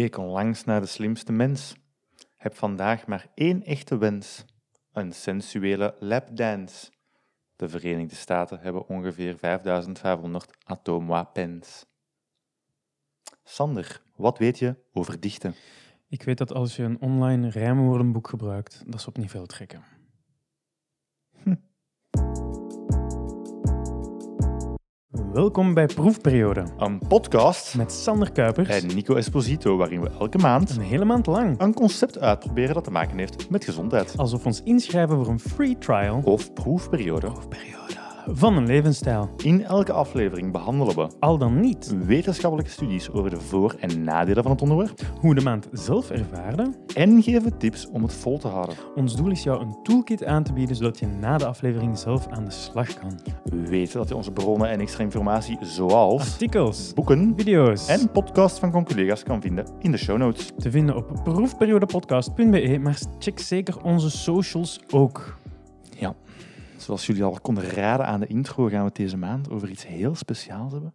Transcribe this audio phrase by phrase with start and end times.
[0.00, 1.74] Keek onlangs naar de slimste mens.
[2.36, 4.44] Heb vandaag maar één echte wens.
[4.92, 6.90] Een sensuele lapdance.
[7.56, 11.86] De Verenigde Staten hebben ongeveer 5500 atoomwapens.
[13.44, 15.54] Sander, wat weet je over dichten?
[16.08, 19.99] Ik weet dat als je een online rijmwoordenboek gebruikt, dat ze op niveau trekken.
[25.32, 28.68] Welkom bij Proefperiode Een podcast met Sander Kuipers.
[28.68, 31.60] en Nico Esposito, waarin we elke maand Een hele maand lang.
[31.60, 34.14] een concept uitproberen dat te maken heeft met gezondheid.
[34.16, 37.26] Alsof we ons inschrijven voor een free trial Of proefperiode.
[38.32, 39.30] Van een levensstijl.
[39.36, 44.42] In elke aflevering behandelen we Al dan niet wetenschappelijke studies over de voor- en nadelen
[44.42, 46.74] van het onderwerp hoe de maand zelf ervaarde.
[46.94, 48.74] en geven tips om het vol te houden.
[48.94, 52.28] Ons doel is jou een toolkit aan te bieden zodat je na de aflevering zelf
[52.28, 53.20] aan de slag kan.
[53.44, 58.58] We weten dat je onze bronnen en extra informatie zoals Artikels, boeken video's en podcasts
[58.58, 60.50] van conculega's kan vinden in de show notes.
[60.58, 65.38] te vinden op proefperiodepodcast.be, maar check zeker onze socials ook.
[65.98, 66.14] Ja,
[66.82, 69.86] zoals jullie al konden raden aan de intro gaan we het deze maand over iets
[69.86, 70.94] heel speciaals hebben.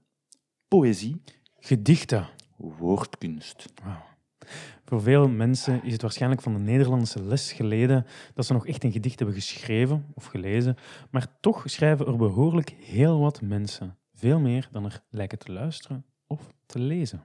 [0.67, 1.22] Poëzie,
[1.59, 2.28] Gedichten.
[2.58, 3.66] woordkunst.
[4.86, 8.83] Voor veel mensen is het waarschijnlijk van de Nederlandse les geleden dat ze nog echt
[8.83, 10.75] een gedicht hebben geschreven of gelezen,
[11.11, 13.97] maar toch schrijven er behoorlijk heel wat mensen.
[14.13, 17.23] Veel meer dan er lijken te luisteren of te lezen.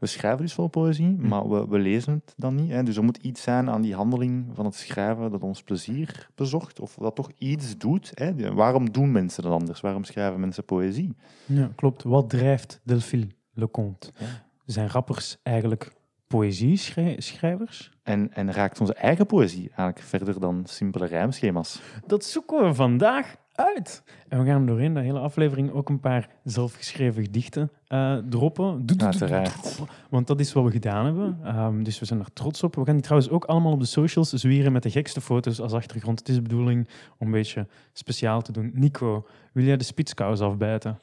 [0.00, 2.70] We schrijven dus wel poëzie, maar we, we lezen het dan niet.
[2.70, 2.82] Hè.
[2.82, 6.80] Dus er moet iets zijn aan die handeling van het schrijven dat ons plezier bezorgt,
[6.80, 8.10] of dat toch iets doet.
[8.14, 8.54] Hè.
[8.54, 9.80] Waarom doen mensen dat anders?
[9.80, 11.16] Waarom schrijven mensen poëzie?
[11.46, 12.02] Ja, klopt.
[12.02, 14.10] Wat drijft Delphine Leconte?
[14.18, 14.26] Ja.
[14.64, 15.92] Zijn rappers eigenlijk
[16.26, 17.90] poëzie-schrijvers?
[18.02, 21.80] En, en raakt onze eigen poëzie eigenlijk verder dan simpele rijmschema's?
[22.06, 24.02] Dat zoeken we vandaag uit.
[24.28, 28.84] En we gaan doorheen de hele aflevering ook een paar zelfgeschreven gedichten eh, droppen.
[28.98, 29.80] Uiteraard.
[30.10, 31.38] Want dat is wat we gedaan hebben.
[31.44, 32.74] Ehm, dus we zijn er trots op.
[32.74, 35.72] We gaan die trouwens ook allemaal op de socials zwieren met de gekste foto's als
[35.72, 36.18] achtergrond.
[36.18, 36.88] Het is de bedoeling
[37.18, 38.70] om een beetje speciaal te doen.
[38.74, 40.98] Nico, wil jij de spitskous afbijten?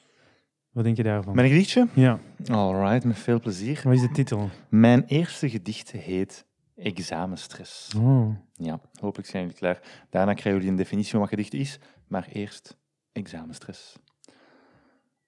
[0.72, 1.35] Wat denk je daarvan?
[1.35, 1.88] Mijn gedichtje?
[1.94, 2.19] Ja,
[2.51, 3.81] Alright, met veel plezier.
[3.84, 4.50] wat is de titel?
[4.69, 7.94] Mijn eerste gedicht heet Examenstress.
[7.96, 8.35] Oh.
[8.53, 9.79] Ja, hopelijk zijn jullie klaar.
[10.09, 12.78] Daarna krijgen jullie een definitie van wat gedicht is, maar eerst
[13.12, 13.95] examenstress.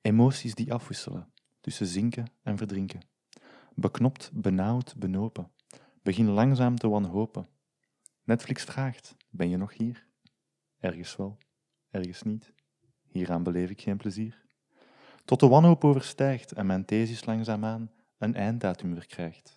[0.01, 1.31] Emoties die afwisselen,
[1.61, 3.01] tussen zinken en verdrinken.
[3.75, 5.51] Beknopt, benauwd, benopen.
[6.01, 7.47] Begin langzaam te wanhopen.
[8.23, 10.05] Netflix vraagt, ben je nog hier?
[10.79, 11.37] Ergens wel,
[11.91, 12.53] ergens niet.
[13.07, 14.45] Hieraan beleef ik geen plezier.
[15.25, 19.53] Tot de wanhoop overstijgt en mijn thesis langzaamaan een einddatum verkrijgt.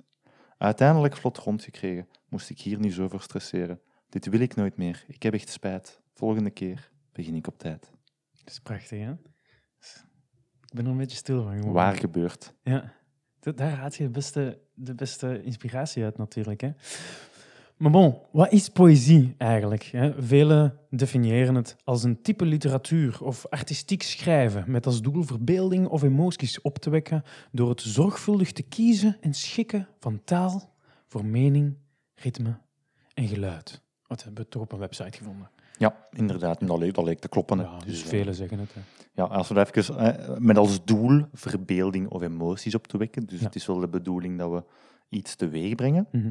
[0.58, 3.80] Uiteindelijk vlot rondgekregen, moest ik hier niet zo voor stresseren.
[4.08, 5.04] Dit wil ik nooit meer.
[5.06, 6.00] Ik heb echt spijt.
[6.12, 7.90] Volgende keer begin ik op tijd.
[8.44, 9.12] Dat is prachtig, hè?
[10.66, 11.72] Ik ben er een beetje stil van geworden.
[11.72, 12.54] Waar gebeurt?
[12.62, 12.92] Ja,
[13.40, 16.60] Da- daar haal je de beste, de beste inspiratie uit natuurlijk.
[16.60, 16.70] Hè?
[17.76, 19.82] Maar bon, wat is poëzie eigenlijk?
[19.82, 20.22] Hè?
[20.22, 26.02] Velen definiëren het als een type literatuur of artistiek schrijven met als doel verbeelding of
[26.02, 30.74] emoties op te wekken door het zorgvuldig te kiezen en schikken van taal
[31.06, 31.76] voor mening,
[32.14, 32.58] ritme
[33.14, 33.82] en geluid.
[34.06, 35.50] Wat hebben we toch op een website gevonden?
[35.78, 36.60] Ja, inderdaad.
[36.60, 37.58] en Dat leek, dat leek te kloppen.
[37.58, 38.74] Ja, dus Dus, eh, velen zeggen het.
[38.74, 38.80] Hè.
[39.12, 43.26] ja, als we dat even eh, met als doel verbeelding of emoties op te wekken.
[43.26, 43.44] Dus Ja.
[43.46, 44.64] het is wel de bedoeling dat we
[45.08, 46.08] iets teweeg brengen.
[46.12, 46.30] Mhm.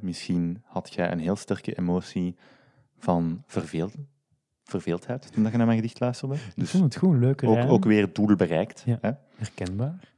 [0.00, 2.36] Misschien had jij een heel sterke emotie
[2.96, 3.94] van verveeld,
[4.64, 6.34] verveeldheid toen dat je naar mijn gedicht luisterde.
[6.34, 8.82] Ik Dus vond het goed, leuke ook, ook weer doel bereikt.
[8.86, 9.20] Ja.
[9.36, 10.16] Herkenbaar.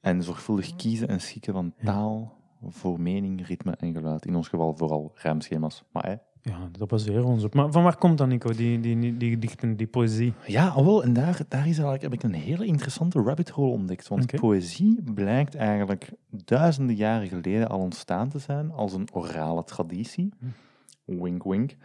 [0.00, 4.26] En zorgvuldig kiezen en schikken van taal voor mening, ritme en geluid.
[4.26, 5.84] In ons geval vooral ruimschema's.
[5.92, 7.54] Maar Ja, dat baseren we ons op.
[7.54, 10.32] Maar van waar komt dan, Nico, die, die, die, die die poëzie?
[10.46, 11.02] Ja, al wel.
[11.02, 14.08] En daar, daar is eigenlijk, heb ik een hele interessante rabbit hole ontdekt.
[14.08, 16.10] Want poëzie blijkt eigenlijk
[16.44, 20.32] duizenden jaren geleden al ontstaan te zijn als een orale traditie.
[21.04, 21.76] Wink, wink.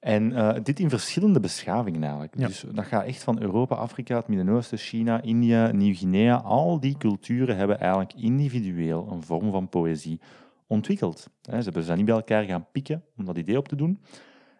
[0.00, 2.38] En eh, dit in verschillende beschavingen eigenlijk.
[2.38, 2.46] Ja.
[2.46, 6.36] Dus dat gaat echt van Europa, Afrika, het Midden-Oosten, China, India, Nieuw-Guinea.
[6.36, 10.20] Al die culturen hebben eigenlijk individueel een vorm van poëzie
[10.66, 11.28] ontwikkeld.
[11.42, 14.00] Ze hebben ze niet bij elkaar gaan pikken om dat idee op te doen.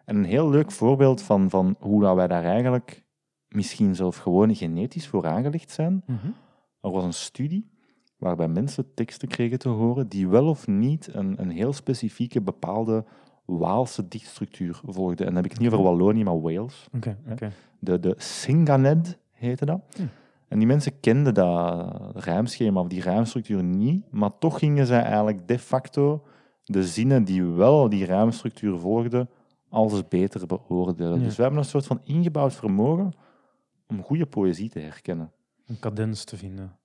[0.05, 3.03] En een heel leuk voorbeeld van, van hoe dat wij daar eigenlijk
[3.47, 6.03] misschien zelf gewoon genetisch voor aangelegd zijn.
[6.81, 7.69] Er was een studie
[8.17, 13.05] waarbij mensen teksten kregen te horen die wel of niet een, een heel specifieke bepaalde
[13.45, 15.19] Waalse dichtstructuur volgden.
[15.19, 16.87] En dan heb ik het niet over Wallonië, maar Wales.
[17.79, 19.81] De, de Singaned heette dat.
[19.95, 20.03] Hm.
[20.47, 25.47] En die mensen kenden dat rijmschema of die rijmstructuur niet, maar toch gingen zij eigenlijk
[25.47, 26.23] de facto
[26.63, 29.29] de zinnen die wel die rijmstructuur volgden,
[29.69, 31.19] als beter beoordelen.
[31.19, 31.23] Ja.
[31.23, 33.13] Dus we hebben een soort van ingebouwd vermogen
[33.87, 35.31] om goede poëzie te herkennen.
[35.65, 36.77] Een cadens te vinden.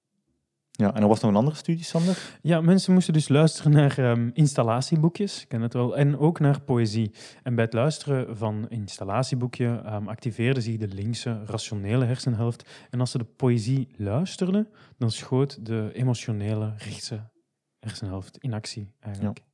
[0.80, 2.18] Ja, en er was nog een andere studie, Sander?
[2.42, 6.60] Ja, mensen moesten dus luisteren naar ehm, installatieboekjes, ik ken het wel, en ook naar
[6.60, 7.12] poëzie.
[7.42, 12.86] En bij het luisteren van een installatieboekje um, activeerde zich de linkse, rationele hersenhelft.
[12.90, 14.68] En als ze de poëzie luisterden,
[14.98, 17.30] dan schoot de emotionele, rechtse
[17.78, 19.38] hersenhelft in actie eigenlijk.
[19.38, 19.49] Ja.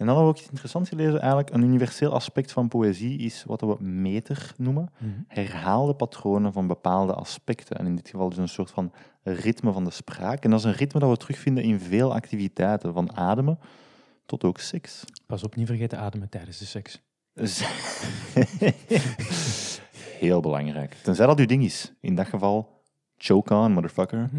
[0.00, 1.20] En dan hebben we ook iets interessants gelezen.
[1.20, 4.90] Eigenlijk een universeel aspect van poëzie is wat we meter noemen.
[4.98, 5.10] Mhm.
[5.26, 7.78] Herhaalde patronen van bepaalde aspecten.
[7.78, 8.92] En in dit geval dus een soort van
[9.22, 10.44] ritme van de spraak.
[10.44, 13.58] En dat is een ritme dat we terugvinden in veel activiteiten, van ademen
[14.26, 15.04] tot ook seks.
[15.26, 17.00] Pas op, niet vergeten ademen tijdens de seks.
[17.34, 17.64] Dus-
[20.18, 20.96] Heel belangrijk.
[21.02, 21.92] Tenzij dat uw ding is.
[22.00, 22.82] In dat geval,
[23.16, 24.28] choke on, motherfucker.
[24.30, 24.36] Hm.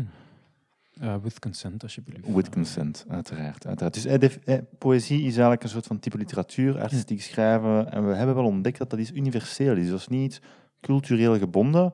[1.02, 2.34] Uh, with consent, alsjeblieft.
[2.34, 3.68] With consent, uiteraard.
[3.68, 3.94] uiteraard.
[3.94, 7.92] Dus eh, eh, poëzie is eigenlijk een soort van type literatuur, artistiek schrijven.
[7.92, 9.90] En we hebben wel ontdekt dat dat is universeel is.
[9.90, 10.42] Dat is niet
[10.82, 11.94] cultureel gebonden.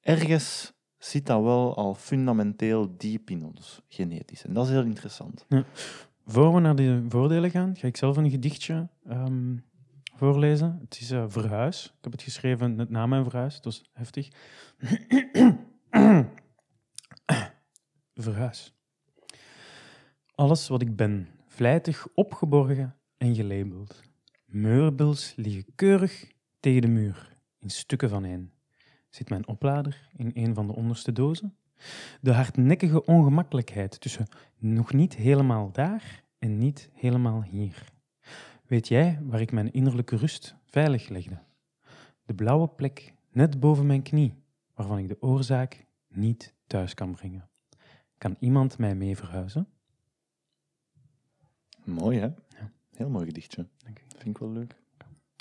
[0.00, 4.44] Ergens zit dat wel al fundamenteel diep in ons, genetisch.
[4.44, 5.46] En dat is heel interessant.
[6.26, 9.56] Voor we naar de voordelen gaan, ga ik zelf een gedichtje ehm,
[10.14, 10.78] voorlezen.
[10.80, 11.84] Het is eh, Verhuis.
[11.84, 14.28] Ik heb het geschreven net na mijn verhuis, dat is heftig.
[18.14, 18.74] Verhuis.
[20.34, 24.02] Alles wat ik ben, vlijtig opgeborgen en gelabeld.
[24.44, 28.52] Meubels liggen keurig tegen de muur, in stukken van een.
[29.08, 31.56] Zit mijn oplader in een van de onderste dozen?
[32.20, 34.26] De hardnekkige ongemakkelijkheid tussen
[34.58, 37.84] nog niet helemaal daar en niet helemaal hier.
[38.66, 41.38] Weet jij waar ik mijn innerlijke rust veilig legde?
[42.24, 44.34] De blauwe plek net boven mijn knie,
[44.74, 47.50] waarvan ik de oorzaak niet thuis kan brengen.
[48.22, 49.68] Kan iemand mij mee verhuizen?
[51.84, 52.26] Mooi, hè?
[52.26, 52.72] Ja.
[52.94, 53.68] Heel mooi gedichtje.
[53.84, 54.02] Dank u.
[54.08, 54.76] Vind ik wel leuk.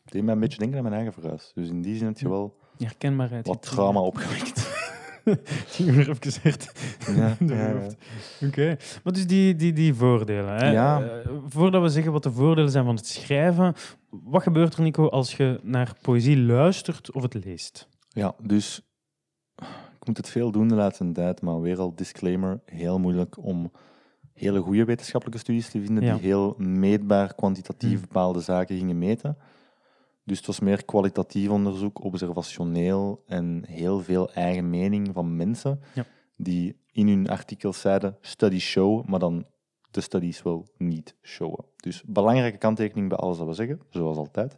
[0.04, 1.51] Het deed mij een beetje denken aan mijn eigen verhuis.
[1.54, 3.48] Dus in die zin heb je wel Herkenbaarheid.
[3.48, 4.69] wat trauma opgewekt.
[5.78, 6.72] Die weer even hard
[7.18, 7.88] Ja, ja.
[8.48, 8.78] Oké.
[9.04, 10.56] Maar dus die, die, die voordelen.
[10.56, 10.72] Hè?
[10.72, 11.01] Ja.
[11.01, 13.74] Eh, voordat we zeggen wat de voordelen zijn van het schrijven,
[14.10, 17.88] wat gebeurt er, Nico, als je naar poëzie luistert of het leest?
[18.10, 18.91] Ja, dus
[20.01, 23.71] ik moet het veel doen de laatste tijd, maar weer al disclaimer, heel moeilijk om
[24.33, 26.13] hele goede wetenschappelijke studies te vinden Ja.
[26.13, 28.01] die heel meetbaar, kwantitatief Hmm.
[28.01, 29.38] bepaalde zaken gingen meten.
[30.24, 36.06] Dus het was meer kwalitatief onderzoek, observationeel en heel veel eigen mening van mensen Ja.
[36.38, 39.45] die in hun artikels zeiden studies show, maar dan
[39.92, 41.65] de studies wel niet showen.
[41.75, 44.57] Dus belangrijke kanttekening bij alles wat we zeggen, zoals altijd.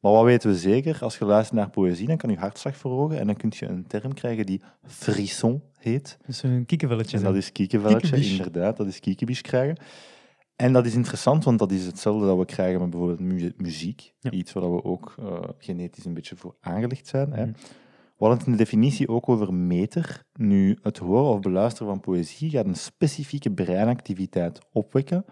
[0.00, 0.98] Maar wat weten we zeker?
[1.02, 3.86] Als je luistert naar poëzie, dan kan je hartslag verhogen en dan kun je een
[3.86, 6.18] term krijgen die frisson heet.
[6.26, 7.16] Dus een kiekenvelletje.
[7.16, 8.36] En dat is kiekenvelletje, Kiekenbisch.
[8.36, 9.76] inderdaad, dat is kiekenbies krijgen.
[10.56, 14.12] En dat is interessant, want dat is hetzelfde dat we krijgen met bijvoorbeeld mu- muziek.
[14.18, 14.30] Ja.
[14.30, 17.32] Iets waar we ook eh, genetisch een beetje voor aangelegd zijn.
[17.32, 17.42] Hè.
[17.46, 17.52] Mhm.
[18.16, 20.24] We hadden het in de definitie ook over meter.
[20.32, 25.24] Nu, het horen of beluisteren van poëzie gaat een specifieke breinactiviteit opwekken,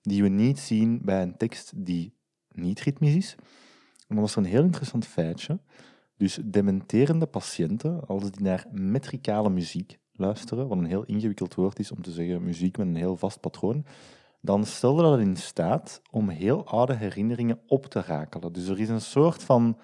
[0.00, 2.14] die we niet zien bij een tekst die
[2.48, 3.36] niet ritmisch is.
[4.08, 5.60] En dan was er een heel interessant feitje.
[6.16, 11.92] Dus dementerende patiënten, als die naar metricale muziek luisteren, wat een heel ingewikkeld woord is
[11.92, 13.84] om te zeggen muziek met een heel vast patroon,
[14.40, 18.52] dan stelde dat in staat om heel oude herinneringen op te rakelen.
[18.52, 19.78] Dus er is een soort van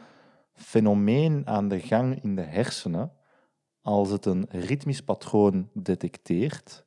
[0.53, 3.13] fenomeen aan de gang in de hersenen,
[3.81, 6.87] als het een ritmisch patroon detecteert,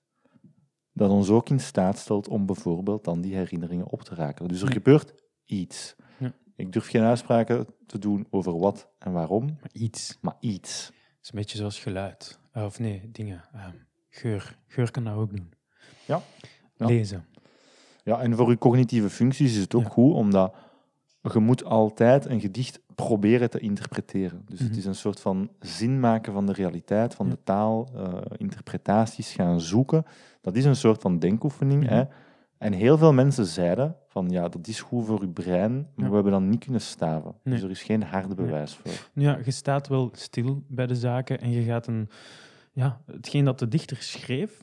[0.93, 4.49] dat ons ook in staat stelt om bijvoorbeeld dan die herinneringen op te rakelen.
[4.49, 5.13] Dus er gebeurt
[5.45, 5.95] iets.
[6.19, 6.33] Ja.
[6.61, 10.17] Ik durf geen uitspraken te doen over wat en waarom, Maar iets.
[10.21, 10.85] maar iets.
[10.85, 12.39] Het is een beetje zoals geluid.
[12.51, 13.43] Eh, of nee, dingen.
[13.53, 13.71] Ehm,
[14.09, 14.57] geur.
[14.67, 15.51] Geur kan dat ook doen.
[16.05, 16.21] Ja.
[16.77, 16.85] Ja.
[16.85, 17.25] Lezen.
[18.03, 19.89] Ja, en voor je cognitieve functies is het ook Ja.
[19.89, 20.55] goed, omdat
[21.33, 24.41] je moet altijd een gedicht proberen te interpreteren.
[24.45, 24.67] Dus Mhm.
[24.69, 27.31] het is een soort van zin maken van de realiteit, van Ja.
[27.31, 30.03] de taal, eh, interpretaties gaan zoeken.
[30.41, 31.83] Dat is een soort van denkoefening.
[31.83, 31.93] Mhm.
[31.93, 32.03] hè.
[32.61, 36.07] En heel veel mensen zeiden van ja, dat is goed voor je brein, maar Ja.
[36.09, 37.35] we hebben dan niet kunnen staven.
[37.43, 37.53] Nee.
[37.53, 38.91] Dus er is geen harde bewijs voor.
[39.13, 42.09] Ja, je staat wel stil bij de zaken en je gaat een,
[42.71, 44.61] ja, hetgeen dat de dichter schreef,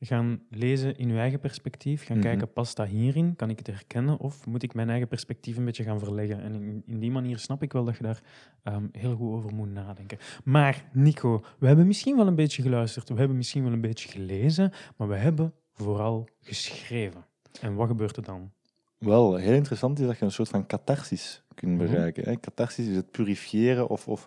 [0.00, 2.26] gaan lezen in je eigen perspectief, gaan Mhm.
[2.26, 3.36] kijken, past dat hierin?
[3.36, 4.18] Kan ik het herkennen?
[4.18, 6.40] Of moet ik mijn eigen perspectief een beetje gaan verleggen?
[6.42, 8.20] En in, in die manier snap ik wel dat je daar
[8.62, 10.18] ehm, heel goed over moet nadenken.
[10.44, 14.08] Maar Nico, we hebben misschien wel een beetje geluisterd, we hebben misschien wel een beetje
[14.08, 17.24] gelezen, maar we hebben vooral geschreven.
[17.60, 18.50] En wat gebeurt er dan?
[18.98, 21.86] Wel, heel interessant is dat je een soort van catharsis kunt Mhm.
[21.86, 22.24] bereiken.
[22.24, 22.40] Hè.
[22.40, 24.26] Catharsis is het purifiëren of, of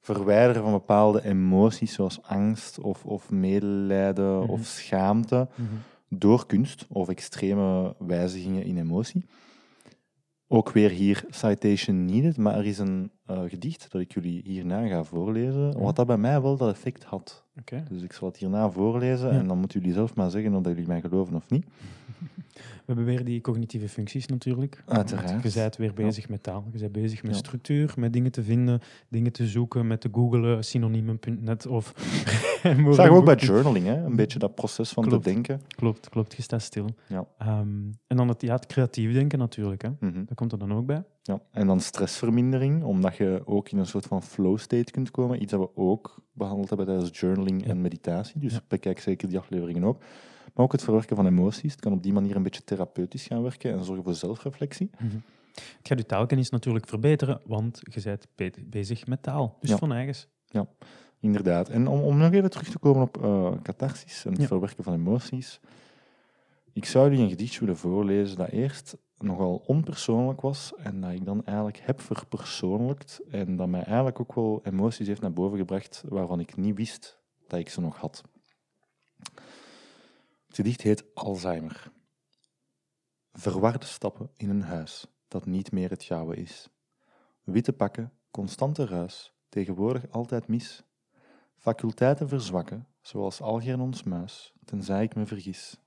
[0.00, 4.50] verwijderen van bepaalde emoties, zoals angst of, of medelijden Mhm.
[4.50, 5.48] of schaamte,
[6.08, 9.24] door kunst of extreme wijzigingen in emotie.
[10.48, 14.86] ook weer hier citation needed, maar er is een eh, gedicht dat ik jullie hierna
[14.86, 17.44] ga voorlezen, wat dat bij mij wel dat effect had.
[17.60, 17.82] Oké.
[17.90, 19.38] Dus ik zal het hierna voorlezen Ja.
[19.38, 21.64] en dan moeten jullie zelf maar zeggen of dat jullie mij geloven of niet.
[22.56, 24.82] We hebben weer die cognitieve functies natuurlijk.
[24.86, 25.42] Uiteraard.
[25.42, 26.64] Je bent weer bezig met taal.
[26.72, 30.64] Je bent bezig met structuur, met dingen te vinden, dingen te zoeken, met te googlen,
[30.64, 31.92] synoniemen.net of...
[32.62, 34.04] We ook bij journaling, hè?
[34.04, 35.24] een beetje dat proces van Klopt.
[35.24, 35.60] te denken.
[35.68, 36.34] Klopt, klopt.
[36.36, 36.86] Je staat stil.
[37.08, 37.26] Ja.
[37.38, 37.68] Ehm,
[38.06, 39.82] en dan het, ja, het creatief denken natuurlijk.
[39.82, 39.90] Hè.
[40.24, 41.02] Dat komt er dan ook bij.
[41.26, 41.40] Ja.
[41.50, 45.42] En dan stressvermindering, omdat je ook in een soort van flow state kunt komen.
[45.42, 47.70] Iets dat we ook behandeld hebben tijdens journaling Ja.
[47.70, 48.40] en meditatie.
[48.40, 48.60] Dus Ja.
[48.68, 49.98] bekijk zeker die afleveringen ook.
[50.54, 51.72] Maar ook het verwerken van emoties.
[51.72, 54.90] Het kan op die manier een beetje therapeutisch gaan werken en zorgen voor zelfreflectie.
[55.54, 59.56] Het gaat je taalkennis natuurlijk verbeteren, want je bent be- bezig met taal.
[59.60, 59.76] Dus Ja.
[59.76, 60.28] van eigens.
[61.20, 61.68] Inderdaad.
[61.68, 64.46] En om, om nog even terug te komen op eh catharsis en het Ja.
[64.46, 65.60] verwerken van emoties.
[66.72, 71.24] Ik zou jullie een gedichtje willen voorlezen dat eerst nogal onpersoonlijk was en dat ik
[71.24, 76.04] dan eigenlijk heb verpersoonlijkt en dat mij eigenlijk ook wel emoties heeft naar boven gebracht
[76.08, 78.22] waarvan ik niet wist dat ik ze nog had.
[80.46, 81.92] Het gedicht heet Alzheimer.
[83.32, 86.68] Verwarde stappen in een huis dat niet meer het jouwe is.
[87.44, 90.82] Witte pakken, constante ruis, tegenwoordig altijd mis.
[91.56, 95.80] Faculteiten verzwakken, zoals Algernons muis, tenzij ik me vergis.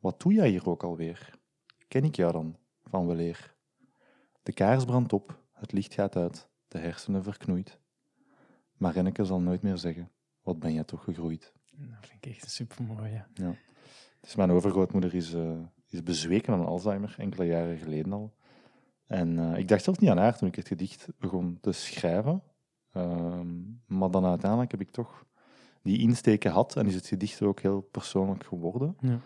[0.00, 1.40] Wat doe jij hier ook alweer?
[1.92, 3.54] Ken ik jou dan, van weleer?
[4.42, 7.78] De kaars brandt op, het licht gaat uit, de hersenen verknoeit.
[8.76, 10.10] Maar Renneke zal nooit meer zeggen,
[10.42, 11.52] wat ben jij toch gegroeid?
[11.70, 13.24] Dat vind ik echt super mooi.
[13.34, 13.54] Ja.
[14.20, 18.34] Dus mijn overgrootmoeder is, eh, is bezweken aan Alzheimer, enkele jaren geleden al.
[19.06, 22.42] En eh, ik dacht zelfs niet aan haar toen ik het gedicht begon te schrijven.
[22.92, 25.26] Ehm, maar dan uiteindelijk heb ik toch
[25.82, 28.96] die insteek gehad en is het gedicht ook heel persoonlijk geworden.
[29.00, 29.18] Ja.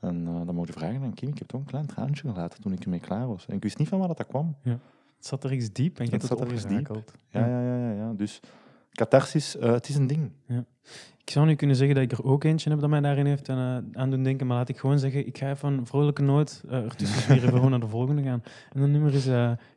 [0.00, 2.60] En eh, dan moet je vragen aan Kim, ik heb toch een klein traantje gelaten
[2.60, 3.46] toen ik ermee klaar was.
[3.46, 4.56] En ik wist niet van waar dat kwam.
[4.62, 6.58] Het zat er iets diep en je Het hebt het zat diep.
[6.58, 7.12] opgerakeld.
[7.28, 7.92] Ja, ja, ja, ja.
[7.92, 8.12] ja.
[8.12, 8.40] Dus
[8.92, 10.30] catharsis, eh, het is een ding.
[11.18, 13.48] Ik zou nu kunnen zeggen dat ik er ook eentje heb dat mij daarin heeft
[13.48, 16.62] eh, aan doen denken, maar laat ik gewoon zeggen, ik ga even een vrolijke noot
[16.66, 18.42] uh, ertussen voor gewoon naar de volgende gaan.
[18.72, 19.26] En dat nummer is,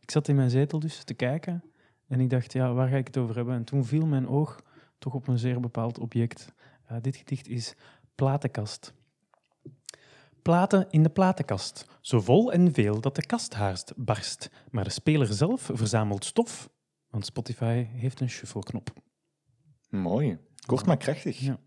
[0.02, 1.64] ik zat in mijn zetel dus te kijken
[2.08, 3.56] en ik dacht, ja, waar ga ik het over hebben?
[3.56, 4.62] En toen viel mijn oog
[4.98, 6.54] toch op een zeer bepaald object.
[7.02, 7.76] Dit gedicht is
[8.16, 8.94] Platenkast.
[10.42, 14.50] Platen in de platenkast, zo vol en veel dat de kast haast barst.
[14.72, 16.70] Maar de speler zelf verzamelt stof,
[17.10, 18.94] want Spotify heeft een shuffle-knop.
[19.90, 20.38] Mooi.
[20.66, 21.40] Kort maar krachtig.
[21.40, 21.60] Ja.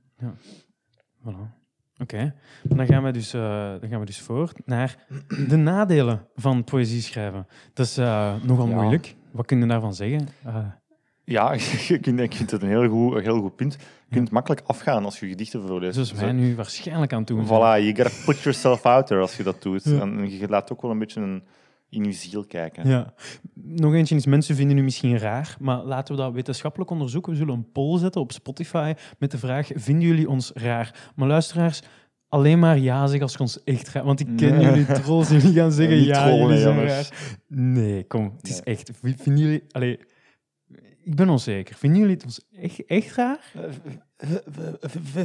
[1.21, 1.63] Voilà.
[1.99, 2.35] Oké, okay.
[2.63, 3.43] dan, gaan we dus, uh,
[3.81, 5.07] dan gaan we dus voort naar
[5.49, 7.47] de nadelen van poëzie schrijven.
[7.73, 8.75] Dat is uh, nogal ja.
[8.75, 9.15] moeilijk.
[9.33, 10.29] Wat kun je daarvan zeggen?
[10.47, 10.67] Uh,
[11.25, 13.77] ja, ik vind, ik vind het een heel goed, een heel goed punt.
[14.09, 15.95] Je kunt makkelijk afgaan als je gedichten voorleest.
[15.95, 19.37] Zoals wij nu waarschijnlijk aan het doen Voilà, you gotta put yourself out there als
[19.37, 19.85] je dat doet.
[19.85, 20.01] Ja.
[20.01, 21.43] En je laat ook wel een beetje een,
[21.89, 22.89] in je ziel kijken.
[22.89, 23.15] Ja.
[23.55, 27.33] Nog eentje is, mensen vinden u misschien raar, maar laten we dat wetenschappelijk onderzoeken.
[27.33, 31.11] We zullen een poll zetten op Spotify met de vraag, vinden jullie ons raar?
[31.15, 31.83] Maar luisteraars,
[32.29, 34.05] alleen maar ja zeggen als je ons echt raar...
[34.05, 34.65] Want ik ken nee.
[34.65, 37.09] jullie trolls, jullie gaan zeggen ja, jullie zijn raar.
[37.49, 38.75] Nee, kom, het is nee.
[38.77, 38.91] echt...
[39.03, 39.65] Vinden jullie...
[39.71, 39.99] Allee,
[41.05, 41.75] ik ben onzeker.
[41.77, 43.53] Vinden jullie het ons echt, echt raar?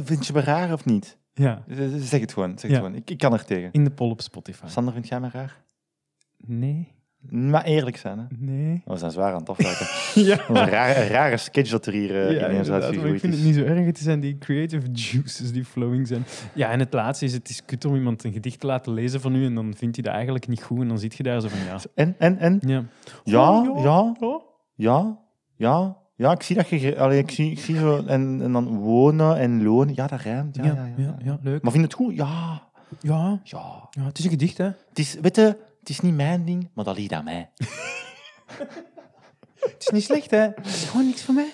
[0.04, 1.18] Vind je me raar of niet?
[1.34, 1.64] Ja.
[1.98, 2.50] Zeg het gewoon.
[2.50, 2.76] Zeg het ja.
[2.76, 2.94] gewoon.
[2.94, 3.68] Ik, ik kan er tegen.
[3.72, 4.66] In de poll op Spotify.
[4.66, 5.62] Sander, vind jij me raar?
[6.36, 6.88] Nee.
[7.28, 8.24] Maar eerlijk zijn, hè?
[8.38, 8.82] Nee.
[8.84, 9.86] Oh, we zijn zwaar aan het afwijken.
[10.28, 10.40] ja.
[10.40, 13.34] Is een rare, een rare sketch dat er hier uh, ja, ineens uitgegroeid Ik vind
[13.34, 13.84] het niet zo erg.
[13.86, 16.24] Het zijn die creative juices die flowing zijn.
[16.54, 19.20] Ja, en het laatste is, het is kut om iemand een gedicht te laten lezen
[19.20, 21.40] van u en dan vindt hij dat eigenlijk niet goed en dan zit je daar
[21.40, 21.78] zo van, ja.
[21.94, 22.58] En, en, en?
[22.66, 22.84] Ja.
[23.24, 24.14] Ja, oh, ja,
[24.74, 25.18] ja,
[25.60, 26.32] ja, ja.
[26.32, 26.98] Ik zie dat je...
[26.98, 28.04] Allee, ik, zie, ik zie zo...
[28.06, 29.94] En, en dan wonen en lonen.
[29.94, 30.56] Ja, dat rijmt.
[30.56, 31.62] Ja, ja, ja, ja, ja, ja leuk.
[31.62, 32.14] Maar vind je het goed?
[32.16, 32.62] Ja.
[33.00, 33.40] Ja.
[33.44, 33.88] Ja.
[33.90, 34.04] ja.
[34.04, 34.64] Het is een gedicht, hè?
[34.64, 37.50] Het is, weet je, het is niet mijn ding, maar dat ligt aan mij.
[39.54, 40.38] het is niet slecht, hè?
[40.38, 41.52] Het is gewoon niks voor mij.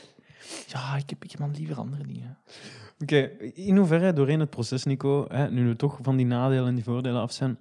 [0.66, 2.38] Ja, ik heb, ik heb dan liever andere dingen.
[3.02, 3.48] Oké, okay.
[3.54, 6.84] in hoeverre doorheen het proces, Nico, hè, nu we toch van die nadelen en die
[6.84, 7.58] voordelen af zijn,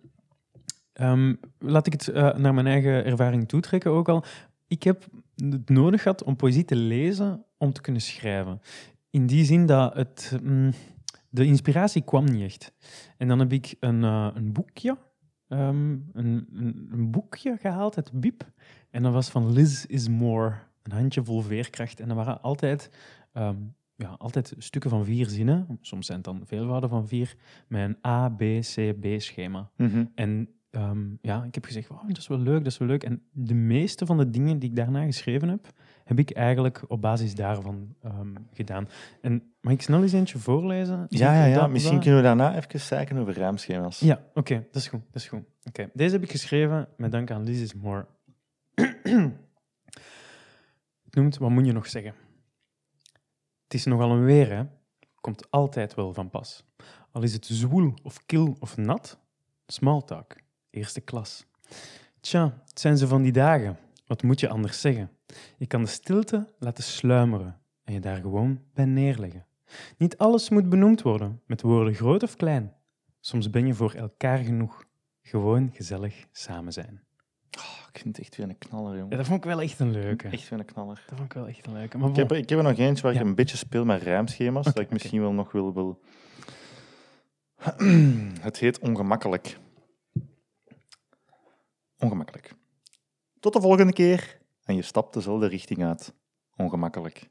[0.93, 4.23] um, laat ik het uh, naar mijn eigen ervaring toetrekken ook al.
[4.67, 8.61] Ik heb het nodig gehad om poëzie te lezen om te kunnen schrijven.
[9.09, 10.71] In die zin dat het, mm,
[11.29, 12.73] de inspiratie kwam niet echt.
[13.17, 14.97] En dan heb ik een, uh, een boekje,
[15.47, 18.51] um, een, een, een, boekje gehaald uit Biep.
[18.89, 21.99] En dat was van Liz is More, een handjevol veerkracht.
[21.99, 22.89] En dat waren altijd,
[23.33, 25.77] um, ja, altijd stukken van vier zinnen.
[25.81, 27.35] Soms zijn het dan veelvouden van vier,
[27.67, 29.71] met een A, B, C, B schema.
[29.77, 30.11] Mm -hmm.
[30.15, 33.03] En Um, ja, ik heb gezegd, wow, dat is wel leuk, dat is wel leuk.
[33.03, 35.67] En de meeste van de dingen die ik daarna geschreven heb,
[36.03, 38.87] heb ik eigenlijk op basis daarvan um, gedaan.
[39.21, 41.05] En mag ik snel eens eentje voorlezen?
[41.09, 41.67] Ja, ja, ja.
[41.67, 43.99] misschien kunnen we daarna even zeiken over ruimschema's.
[43.99, 45.01] Ja, oké, okay, dat is goed.
[45.11, 45.43] Dat is goed.
[45.63, 45.89] Okay.
[45.93, 48.07] Deze heb ik geschreven met dank aan Liz Moore.
[51.05, 52.13] Het noemt, wat moet je nog zeggen?
[53.63, 54.63] Het is nogal een weer, hè?
[55.21, 56.65] Komt altijd wel van pas.
[57.11, 59.19] Al is het zwoel of kil of nat,
[59.67, 60.35] smalltalk,
[60.75, 61.45] eerste klas.
[62.19, 63.77] Tja, het zijn ze van die dagen.
[64.07, 65.09] Wat moet je anders zeggen?
[65.57, 69.45] Je kan de stilte laten sluimeren en je daar gewoon bij neerleggen.
[69.97, 72.73] Niet alles moet benoemd worden, met woorden groot of klein.
[73.19, 74.83] Soms ben je voor elkaar genoeg.
[75.21, 77.03] Gewoon gezellig samen zijn.
[77.57, 79.17] Oh, ik vind het echt weer een knaller, Ja, jongen.
[79.17, 80.27] dat vond ik wel echt een leuke.
[80.27, 81.03] Echt weer een knaller.
[81.07, 81.97] Dat vond ik wel echt een leuke.
[81.97, 83.19] Maar Ik heb, er- ik heb er nog eentje waar Ja.
[83.19, 85.99] ik een beetje speel met rijmschema's, dat ik misschien wel nog wil, wil...
[88.41, 89.57] Het heet Ongemakkelijk.
[92.05, 92.53] Ongemakkelijk.
[93.39, 94.37] Tot de volgende keer.
[94.63, 96.13] En je stapt dezelfde richting uit.
[96.55, 97.29] Ongemakkelijk.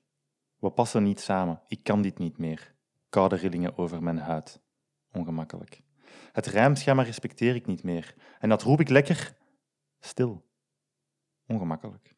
[0.58, 1.60] We passen niet samen.
[1.66, 2.74] Ik kan dit niet meer.
[3.08, 4.60] Koude rillingen over mijn huid.
[5.12, 5.82] Ongemakkelijk.
[6.32, 8.14] Het rijmschema respecteer ik niet meer.
[8.38, 9.36] En dat roep ik lekker
[10.00, 10.44] stil.
[11.46, 12.14] Ongemakkelijk.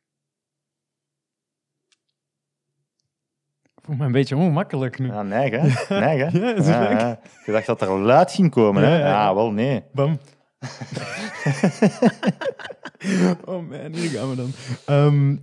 [3.74, 5.06] Ik voel me een beetje ongemakkelijk nu.
[5.06, 5.98] Ja, neig, hè?
[6.00, 6.38] Neig, hè?
[6.40, 6.98] Ja, dat is Ja, leuk.
[7.00, 7.20] ja.
[7.44, 8.88] Je dacht dat er luid ging komen, hè?
[8.88, 9.34] Ja, Ja, ja, ja.
[9.34, 9.84] wel, nee.
[9.92, 10.18] Bam.
[13.44, 14.50] oh man, hier gaan we dan.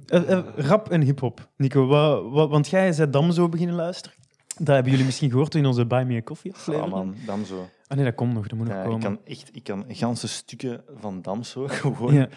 [0.07, 1.49] Eh, rap en hip-hop.
[1.57, 4.17] Nico, wa- wa- want jij zei Dam zo beginnen luisteren.
[4.57, 6.91] Dat hebben jullie misschien gehoord in onze Buy Me a Coffee Ja, aflevering.
[6.93, 7.69] man, Damso.
[7.87, 9.01] Ah nee, dat komt nog, dat moet nog Ja, ik komen.
[9.03, 12.27] kan echt ik kan ganse stukken van Damso gewoon Ja.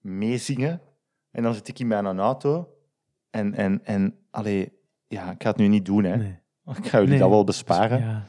[0.00, 0.80] meezingen.
[1.30, 2.68] En dan zit ik in mijn auto.
[3.30, 4.72] En, en, en allee,
[5.08, 6.16] ja, ik ga het nu niet doen, hè.
[6.16, 6.38] Nee.
[6.76, 7.18] Ik ga jullie Nee.
[7.18, 7.98] dat wel besparen.
[7.98, 8.22] Ja,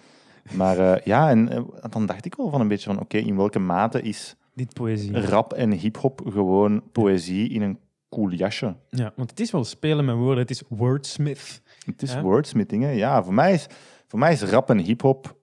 [0.51, 3.35] Maar eh, ja, en eh, dan dacht ik wel van een beetje van, oké, in
[3.35, 5.19] welke mate is dit poëzie.
[5.25, 8.75] rap en hip-hop gewoon poëzie in een cool jasje?
[8.89, 10.37] Ja, want het is wel spelen met woorden.
[10.37, 11.61] Het is wordsmith.
[11.85, 12.21] Het is Ja.
[12.21, 12.89] wordsmithing, hè.
[12.89, 13.67] Ja, voor mij is,
[14.07, 15.35] voor mij is rap en hip-hop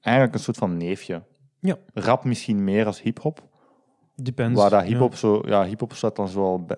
[0.00, 1.22] eigenlijk een soort van neefje.
[1.60, 1.76] Ja.
[1.94, 3.48] Rap misschien meer als hip-hop.
[4.14, 4.60] Depends.
[4.60, 4.86] Waar dat ja.
[4.86, 5.42] hip-hop zo...
[5.46, 6.76] Ja, hip-hop staat dan zo wel bij,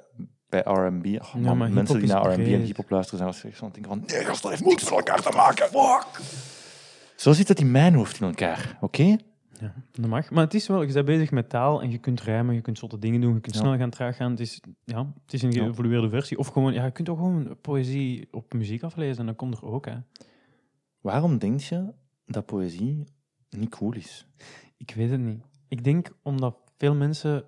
[0.48, 1.06] bij R&B.
[1.06, 4.02] Oh, Ja, mensen die naar R&B en hip-hop luisteren zijn het denken van...
[4.06, 5.66] Nee, dat heeft niks met elkaar te maken.
[5.66, 6.20] Fuck!
[7.16, 9.16] Zo zit het in mijn hoofd in elkaar, oké?
[9.60, 10.30] Ja, dat mag.
[10.30, 12.78] Maar het is wel, je bent bezig met taal en je kunt rijmen, je kunt
[12.78, 13.60] zotte dingen doen, je kunt Ja.
[13.60, 14.30] snel gaan, traag gaan.
[14.30, 16.38] Het is, ja, het is een geëvolueerde versie.
[16.38, 19.64] Of gewoon, ja, je kunt ook gewoon poëzie op muziek aflezen en dat komt er
[19.64, 19.86] ook.
[19.86, 19.96] Hè.
[21.00, 21.92] Waarom denk je
[22.26, 23.04] dat poëzie
[23.50, 24.26] niet cool is?
[24.76, 25.44] Ik weet het niet.
[25.68, 27.44] Ik denk omdat veel mensen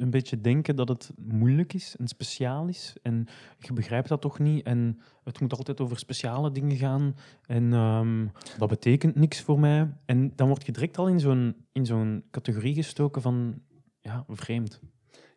[0.00, 2.96] een beetje denken dat het moeilijk is en speciaal is.
[3.02, 3.26] En
[3.58, 4.66] je begrijpt dat toch niet.
[4.66, 7.16] En het moet altijd over speciale dingen gaan.
[7.46, 8.26] En ehm,
[8.58, 9.92] dat betekent niks voor mij.
[10.06, 13.54] En dan word je direct al in zo'n, in zo'n categorie gestoken van
[14.00, 14.80] ja, vreemd.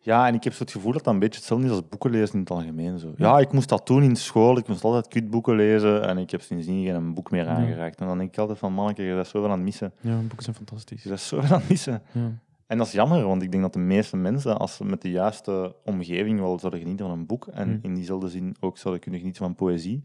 [0.00, 2.10] Ja, en ik heb zo het gevoel dat dat een beetje hetzelfde is als boeken
[2.10, 2.98] lezen in het algemeen.
[2.98, 3.12] Zo.
[3.16, 4.58] Ja, ik moest dat doen in school.
[4.58, 6.08] Ik moest altijd kutboeken lezen.
[6.08, 8.00] En ik heb sindsdien geen boek meer aangeraakt.
[8.00, 9.92] En dan denk ik altijd van, manneke, je bent zoveel aan het missen.
[10.00, 11.02] Ja, boeken zijn fantastisch.
[11.02, 12.02] Je bent zoveel aan het missen.
[12.12, 12.32] Ja.
[12.66, 15.10] En dat is jammer, want ik denk dat de meeste mensen, als ze met de
[15.10, 17.78] juiste omgeving wel zouden genieten van een boek, en Hmm.
[17.82, 20.02] in diezelfde zin ook zouden kunnen genieten van poëzie,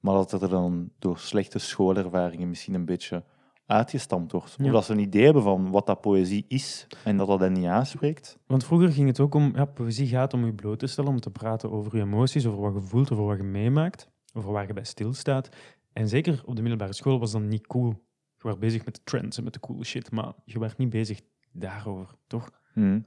[0.00, 3.24] maar dat het er dan door slechte schoolervaringen misschien een beetje
[3.66, 4.54] uitgestampt wordt.
[4.58, 4.64] Ja.
[4.64, 7.52] Of dat ze een idee hebben van wat dat poëzie is en dat dat hen
[7.52, 8.38] niet aanspreekt.
[8.46, 11.20] Want vroeger ging het ook om, ja, poëzie gaat om je bloot te stellen, om
[11.20, 14.66] te praten over je emoties, over wat je voelt, over wat je meemaakt, over waar
[14.66, 15.48] je bij stilstaat.
[15.92, 17.88] En zeker op de middelbare school was dat niet cool.
[18.36, 20.90] Je was bezig met de trends en met de coole shit, maar je werd niet
[20.90, 21.20] bezig
[21.52, 22.50] daarover, toch?
[22.72, 23.06] Hmm.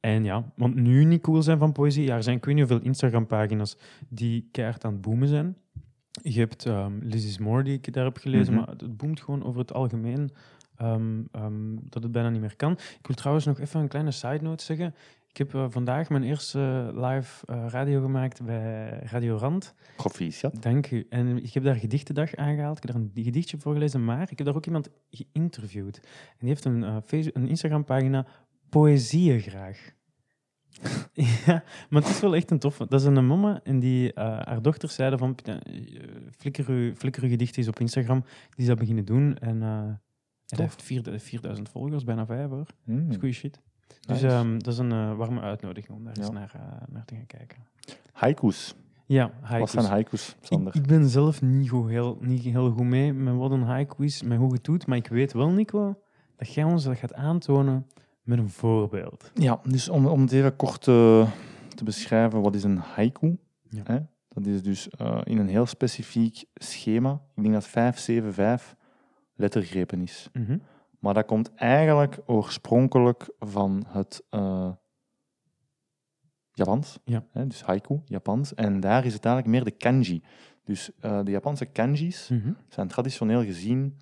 [0.00, 2.04] En ja, want nu niet cool zijn van poëzie.
[2.04, 3.76] Ja, er zijn ik weet niet hoeveel Instagram-pagina's
[4.08, 5.56] die keihard aan het boomen zijn.
[6.22, 8.62] Je hebt um, Liz is More, die ik daar heb gelezen, Mhm.
[8.64, 10.30] maar het boomt gewoon over het algemeen
[10.76, 12.72] ehm, ehm, dat het bijna niet meer kan.
[12.72, 14.94] Ik wil trouwens nog even een kleine side note zeggen.
[15.32, 19.74] Ik heb eh, vandaag mijn eerste live eh, radio gemaakt bij Radio Rand.
[19.96, 20.62] Proficiat.
[20.62, 21.06] Dank u.
[21.10, 22.76] En ik heb daar gedichtendag aangehaald.
[22.76, 25.96] Ik heb daar een gedichtje voor gelezen, maar ik heb daar ook iemand geïnterviewd.
[26.02, 28.26] En die heeft een, eh, Facebook- een Instagram-pagina
[28.68, 29.90] Poëzieën graag.
[31.46, 32.86] ja, maar het is wel echt een toffe.
[32.88, 36.94] Dat is een mama en die, eh, haar dochters zeiden van, "Pieter, eh, flikker, uw,
[36.94, 38.20] flikker uw op Instagram.
[38.20, 39.84] Die is dat beginnen doen en eh
[40.46, 42.64] dat heeft vier- 4000 volgers, bijna vijf hoor.
[42.64, 43.10] Dat Hmm.
[43.10, 43.60] is goede shit.
[44.00, 44.26] Dus Nice.
[44.34, 47.26] ehm, dat is een eh, warme uitnodiging om daar eens naar, eh, naar te gaan
[47.26, 47.58] kijken.
[48.12, 48.74] Haikus.
[49.06, 49.70] Ja, Wat haikus.
[49.70, 50.74] zijn haikus, Sander?
[50.76, 54.04] Ik, ik ben zelf niet, goed, heel, niet heel goed mee met wat een haiku
[54.04, 54.86] is, met hoe het doet.
[54.86, 55.98] Maar ik weet wel, Nico,
[56.36, 57.86] dat jij ons dat gaat aantonen
[58.22, 59.30] met een voorbeeld.
[59.34, 61.30] Ja, dus om, om het even kort eh,
[61.74, 63.36] te beschrijven, wat is een haiku?
[63.68, 63.82] Ja.
[63.84, 63.98] Hè?
[64.28, 64.88] Dat is dus
[65.22, 67.20] in een heel specifiek schema.
[67.34, 68.74] Ik denk dat 575
[69.34, 70.28] lettergrepen is.
[70.32, 70.58] Mhm.
[71.02, 74.72] Maar dat komt eigenlijk oorspronkelijk van het eh,
[76.52, 76.98] Japans.
[77.04, 77.24] Ja.
[77.30, 77.46] Hè?
[77.46, 78.54] Dus haiku, Japans.
[78.54, 80.22] En daar is het eigenlijk meer de kanji.
[80.64, 82.52] Dus eh, de Japanse kanjis Mhm.
[82.68, 83.98] zijn traditioneel gezien...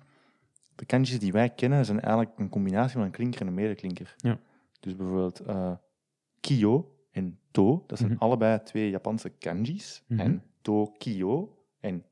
[0.75, 4.13] De kanjis die wij kennen zijn eigenlijk een combinatie van een klinker en een medeklinker.
[4.17, 4.39] Ja.
[4.79, 5.41] Dus bijvoorbeeld
[6.39, 7.83] kiyo en To.
[7.87, 8.21] Dat zijn Mhm.
[8.23, 10.03] allebei twee Japanse kanji's.
[10.07, 10.19] Mhm.
[10.19, 12.05] En Tokyo en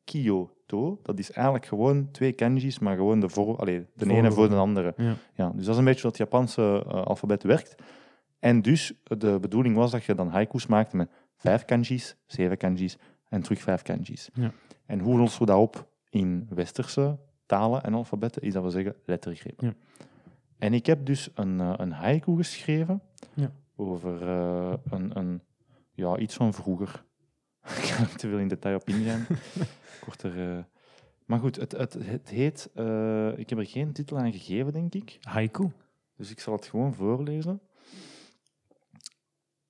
[1.01, 4.55] Dat is eigenlijk gewoon twee kanji's, maar gewoon de, voor, allee, de ene voor de
[4.55, 4.93] andere.
[4.97, 5.15] Ja.
[5.33, 7.75] Ja, dus dat is een beetje wat het Japanse eh, alfabet werkt.
[8.39, 12.97] En dus de bedoeling was dat je dan haiku's maakte met vijf kanji's, zeven kanji's
[13.29, 14.29] en terug vijf kanji's.
[14.33, 14.51] Ja.
[14.85, 18.41] En hoe lossen we dat op in westerse talen en alfabetten?
[18.41, 19.67] Is dat we zeggen lettergrepen.
[19.67, 19.73] Ja.
[20.57, 23.01] En ik heb dus een, eh, een haiku geschreven
[23.33, 23.51] Ja.
[23.75, 25.41] over eh, een, een,
[25.91, 27.03] ja, iets van vroeger.
[27.81, 29.25] ik ga er te veel in detail op ingaan.
[29.99, 30.63] ik word er, eh,
[31.25, 32.69] Maar goed, het, het, het heet...
[32.73, 35.17] eh, ik heb er geen titel aan gegeven, denk ik.
[35.21, 35.71] Haiku.
[36.15, 37.61] Dus ik zal het gewoon voorlezen.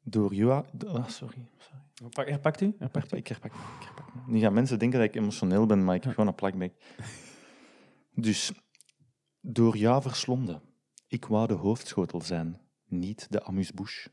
[0.01, 0.65] Door Joa...
[0.87, 1.47] Ah, sorry.
[1.57, 2.09] sorry.
[2.13, 2.75] Pak- Herpakt u?
[2.79, 3.17] Herpakt u?
[3.17, 4.27] Ik herpak, ik herpak.
[4.27, 6.73] Nu gaan mensen denken dat ik emotioneel ben, maar ik heb gewoon een plakbek.
[8.13, 8.51] Dus,
[9.41, 10.61] door jou verslonden.
[11.07, 14.09] Ik wou de hoofdschotel zijn, niet de amuse-bouche.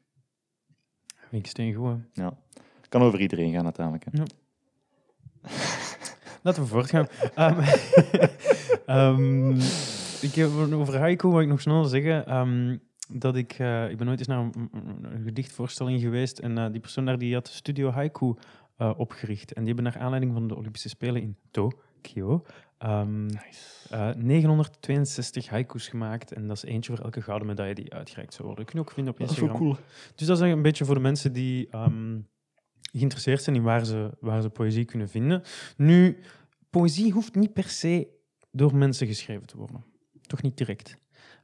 [1.28, 1.96] Vind ik steen goed.
[2.12, 2.22] hè.
[2.22, 2.38] Ja.
[2.96, 4.04] Kan over iedereen gaan, uiteindelijk.
[4.10, 4.22] Hè.
[6.42, 7.06] Laten we voortgaan.
[7.34, 7.60] Ehm,
[8.86, 9.50] ehm,
[10.20, 12.76] ik heb over haiku wil ik nog snel zeggen ehm,
[13.08, 13.52] dat ik...
[13.52, 14.70] eh, ik ben nooit eens naar een,
[15.24, 18.34] gedichtvoorstelling geweest en eh, die persoon daar die had Studio Haiku
[18.76, 19.52] eh, opgericht.
[19.52, 22.44] En die hebben naar aanleiding van de Olympische Spelen in Tokio
[22.78, 23.02] eh,
[24.14, 26.32] 962 haiku's gemaakt.
[26.32, 28.64] En dat is eentje voor elke gouden medaille die uitgereikt zou worden.
[28.64, 29.74] kun je ook vinden op Dat is wel Instagram.
[29.74, 29.84] cool.
[30.14, 31.68] Dus dat is een beetje voor de mensen die
[32.92, 35.42] geïnteresseerd zijn in waar ze, waar ze poëzie kunnen vinden.
[35.76, 36.18] Nu,
[36.70, 38.08] poëzie hoeft niet per se
[38.50, 39.84] door mensen geschreven te worden.
[40.20, 40.98] Toch niet direct.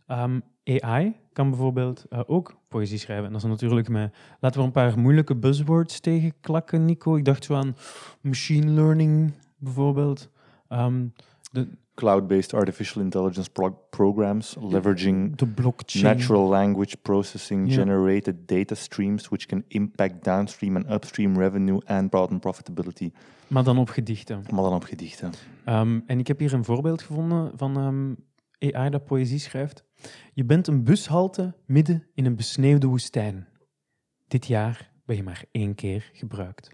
[0.06, 3.26] Ehm, AI kan bijvoorbeeld eh, ook poëzie schrijven.
[3.26, 4.14] En dat is natuurlijk met...
[4.40, 7.16] Laten we een paar moeilijke buzzwords tegenklakken, Nico.
[7.16, 7.76] Ik dacht zo aan
[8.20, 10.30] machine learning, bijvoorbeeld.
[10.68, 11.06] Ehm,
[11.52, 16.04] de, Cloud-based artificial intelligence pro- programs, leveraging de blockchain.
[16.04, 22.38] natural language processing, generated data streams, which can impact downstream and upstream revenue and broaden
[22.38, 23.10] profitability.
[23.46, 24.42] Maar dan op gedichten.
[24.50, 25.32] Maar dan op gedichten.
[25.64, 29.84] Ehm, en ik heb hier een voorbeeld gevonden van ehm, AI dat poëzie schrijft.
[30.32, 33.48] Je bent een bushalte midden in een besneeuwde woestijn.
[34.28, 36.70] Dit jaar ben je maar één keer gebruikt.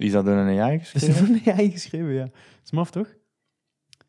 [0.00, 1.26] Is dat door een AI Dat is geschreven?
[1.26, 2.24] door een AI geschreven, ja.
[2.24, 2.32] Dat
[2.64, 3.14] is maf, toch?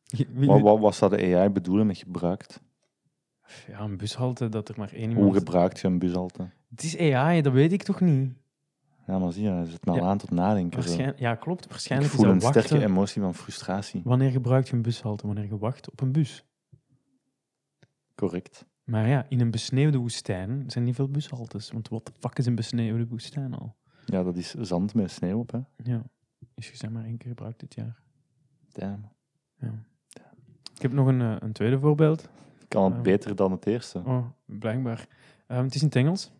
[0.08, 2.62] Wie- Wat, wat, wat zou de AI bedoelen met gebruikt?
[3.67, 5.38] Ja, een bushalte dat er maar één Hoe iemand...
[5.38, 6.49] gebruikt je een bushalte?
[6.69, 8.34] Het is AI, dat weet ik toch niet?
[9.08, 10.04] Ja, maar zie je, je zit me al Ja.
[10.04, 10.80] aan tot nadenken.
[10.80, 11.13] Waarschijn...
[11.17, 11.63] Ja, klopt.
[11.65, 12.63] Ik Waarschijnlijk voel is een dat wachten.
[12.63, 14.01] sterke emotie van frustratie.
[14.04, 15.25] Wanneer gebruik je een bushalte?
[15.27, 16.45] Wanneer je wacht op een bus.
[18.15, 18.65] Correct.
[18.84, 21.71] Maar ja, in een besneeuwde woestijn zijn niet veel bushaltes.
[21.71, 23.75] Want wat de fuck is een besneeuwde woestijn al?
[24.12, 25.60] Ja, dat is zand met sneeuw op, hè.
[25.84, 26.02] Ja,
[26.56, 28.00] is gezegd maar één keer gebruikt dit jaar.
[28.71, 29.10] Damn.
[29.60, 29.74] Ja.
[30.76, 32.30] Ik heb nog een, eh, een tweede voorbeeld.
[32.67, 33.02] Kan het Ja.
[33.02, 34.02] beter dan het eerste?
[34.06, 35.08] Oh, blijkbaar.
[35.47, 36.32] Ehm, het is in het Engels.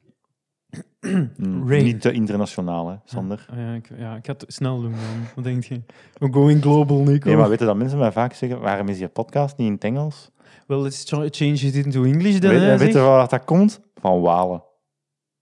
[1.38, 1.64] Mm.
[1.84, 3.46] Niet te internationaal, hè, Sander.
[3.50, 5.00] Ah, ja, ik, ja, ik ga het snel doen dan.
[5.36, 5.82] Wat denk je?
[6.14, 7.28] We're going global, Nico.
[7.28, 9.84] Nee, maar weten dat mensen mij vaak zeggen, waarom is je podcast niet in het
[9.84, 10.32] Engels?
[10.68, 12.50] Well, let's try- change it into English then.
[12.50, 13.80] Weet, hè, weet je waar dat komt?
[13.96, 14.64] Van Walen.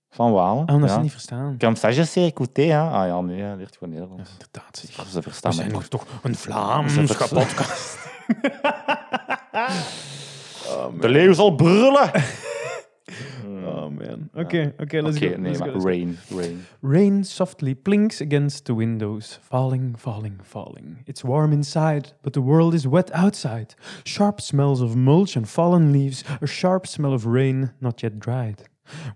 [0.09, 0.95] Van Walen, Ah, omdat ja.
[0.95, 1.55] ze niet verstaan.
[1.57, 2.79] Je sais écouter, hè.
[2.79, 4.31] Ah ja, nee, hij leert gewoon Ja, Nederlands.
[4.31, 4.77] inderdaad.
[4.77, 5.07] zeg.
[5.07, 7.01] Ze We verstaan mij zijn nog toch een Vlaamse
[7.33, 7.97] podcast.
[11.01, 12.11] De leeuw zal brullen!
[13.65, 14.29] Oh man.
[14.33, 15.35] Oké, oké, let's Oké, go.
[15.37, 15.79] nee, let's maar go.
[15.87, 16.65] rain, rain.
[16.81, 20.97] Rain softly plinks against the windows, falling, falling, falling.
[21.05, 23.75] It's warm inside, but the world is wet outside.
[24.03, 28.63] Sharp smells of mulch and fallen leaves, a sharp smell of rain not yet dried.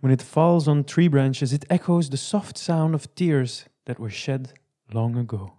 [0.01, 4.09] When it falls on tree branches, it echoes the soft sound of tears that were
[4.11, 4.51] shed
[4.87, 5.53] long ago.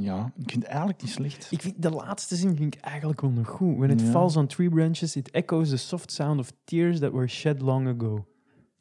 [0.00, 1.46] Ja, ik vind het eigenlijk niet slecht.
[1.50, 3.76] Ik vind de laatste zin vind ik eigenlijk wel nog goed.
[3.76, 4.10] When it Ja.
[4.10, 7.88] falls on tree branches, it echoes the soft sound of tears that were shed long
[7.88, 8.26] ago.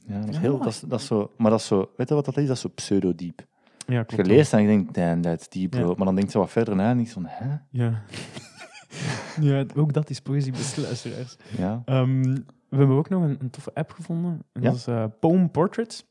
[0.06, 2.16] Ja, dat is heel, dat is, dat is zo, maar dat is zo, weet je
[2.16, 2.48] wat dat is?
[2.48, 3.46] Dat is zo pseudo-diep.
[3.88, 4.28] Ja, Als je klopt.
[4.30, 5.80] leest en je denkt, damn, that's deep, bro.
[5.90, 5.94] Ja.
[5.96, 7.56] Maar dan denkt ze wat verder na en denk je van, hè?
[7.70, 8.02] Ja.
[9.42, 11.38] ja, ook dat is poëzie, beste luisteraars.
[11.58, 11.82] Ja.
[11.86, 12.22] Ehm,
[12.70, 14.32] we hebben ook nog een, een toffe app gevonden.
[14.52, 14.70] En Ja.
[14.70, 16.06] dat is eh, Poem Portraits.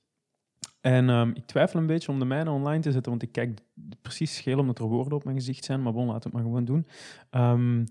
[0.80, 3.60] En ehm, ik twijfel een beetje om de mijne online te zetten, want ik kijk
[4.02, 5.82] precies scheel omdat er woorden op mijn gezicht zijn.
[5.82, 6.86] Maar bon, we het maar gewoon doen.
[7.30, 7.84] Ehm,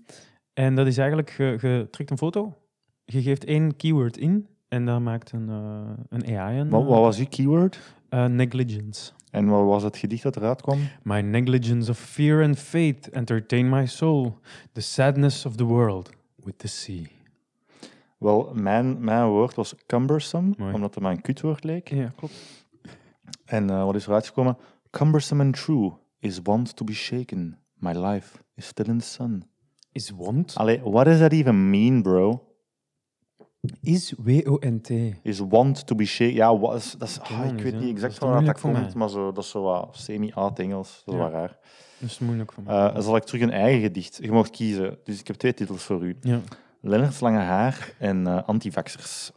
[0.52, 2.56] en dat is eigenlijk, je, je trekt een foto,
[3.04, 6.98] je geeft één keyword in en dan maakt een, eh, een AI een Wat, wat
[7.00, 7.94] was uw keyword?
[8.08, 9.12] eh, negligence.
[9.30, 10.78] En wat was het gedicht dat eruit kwam?
[11.02, 14.38] My negligence of fear and faith entertain my soul.
[14.72, 17.06] The sadness of the world with the sea.
[18.18, 20.74] Wel, mijn, mijn woord was cumbersome, Mooi.
[20.74, 21.88] omdat het mij een kutwoord leek.
[21.88, 22.34] Ja, klopt.
[23.44, 24.56] En eh, wat is eruit gekomen?
[24.90, 27.58] Cumbersome and true is want to be shaken.
[27.74, 29.44] My life is still in the sun.
[29.92, 30.54] Is want?
[30.56, 32.49] Allee, what does that even mean, bro?
[33.80, 34.90] Is W-O-N-T.
[35.22, 36.34] Is want to be shaken.
[36.34, 39.44] Ja, dat is, ah, ik weet niet exact waar dat, dat komt, maar zo, dat
[39.44, 41.02] is zo wat semi-oud-Engels.
[41.04, 41.58] Dat is wel raar.
[41.98, 42.74] Dat is moeilijk voor mij.
[42.74, 44.18] Eh, zal ik terug een eigen gedicht?
[44.22, 44.98] Je mag kiezen.
[45.04, 46.16] Dus ik heb twee titels voor u.
[46.20, 46.40] ja.
[46.82, 49.30] Lennart's Lange Haar en eh antivaxers.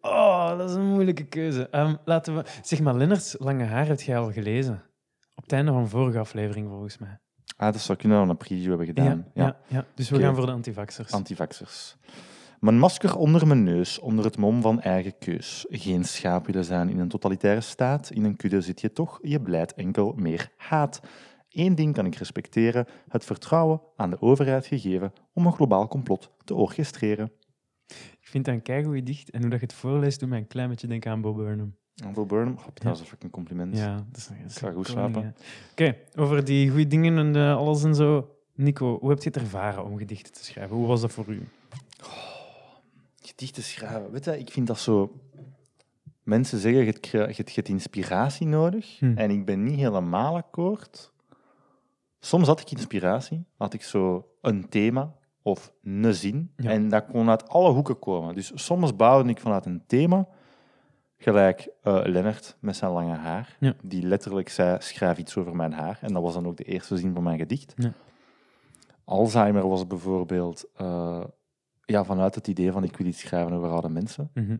[0.00, 1.68] Oh, dat is een moeilijke keuze.
[1.68, 2.44] Ehm, laten we...
[2.62, 4.82] Zeg maar, Lennart's Lange Haar heb jij al gelezen.
[5.34, 7.18] Op het einde van vorige aflevering, volgens mij.
[7.56, 9.26] Ah, dat zou kunnen we een preview hebben gedaan.
[9.34, 9.84] Ja, ja, ja.
[9.94, 11.12] Dus we gaan voor de antivaxers.
[11.12, 11.96] Antivaxers.
[12.60, 15.66] Mijn masker onder mijn neus, onder het mom van eigen keus.
[15.68, 18.10] Geen schaap willen zijn in een totalitaire staat.
[18.10, 21.00] In een kudde zit je toch, je blijft enkel meer haat.
[21.50, 26.30] Eén ding kan ik respecteren: het vertrouwen aan de overheid gegeven om een globaal complot
[26.44, 27.32] te orchestreren.
[28.20, 29.30] Ik vind dat een keigoed dicht.
[29.30, 31.74] En hoe dat je het voorleest, doet mij een klein beetje denken aan Bob Burnham.
[32.04, 33.76] Uncle Burnham, oh, dat is een compliment.
[33.76, 35.34] Ja, dat is, is ga goed slapen.
[35.70, 38.36] Oké, over die goede dingen en eh, alles en zo.
[38.54, 40.76] Nico, hoe heb je het ervaren om gedichten te schrijven?
[40.76, 41.48] Hoe was dat voor u?
[43.28, 45.20] Gedichten schrijven, weet je, ik vind dat zo.
[46.22, 48.98] Mensen zeggen, je hebt, je inspiratie nodig.
[48.98, 49.12] Hm.
[49.16, 51.12] En ik ben niet helemaal akkoord.
[52.20, 56.52] Soms had ik inspiratie, had ik zo een thema of een zin.
[56.56, 56.70] Ja.
[56.70, 58.34] En dat kon uit alle hoeken komen.
[58.34, 60.28] Dus soms bouwde ik vanuit een thema,
[61.16, 63.74] gelijk eh Lennart met zijn lange haar, Ja.
[63.82, 65.98] die letterlijk zei, schrijf iets over mijn haar.
[66.00, 67.74] En dat was dan ook de eerste zin van mijn gedicht.
[67.76, 67.92] Ja.
[69.04, 71.24] Alzheimer was bijvoorbeeld eh,
[71.88, 74.30] ja, vanuit het idee van ik wil iets schrijven over oude mensen.
[74.34, 74.56] Mhm.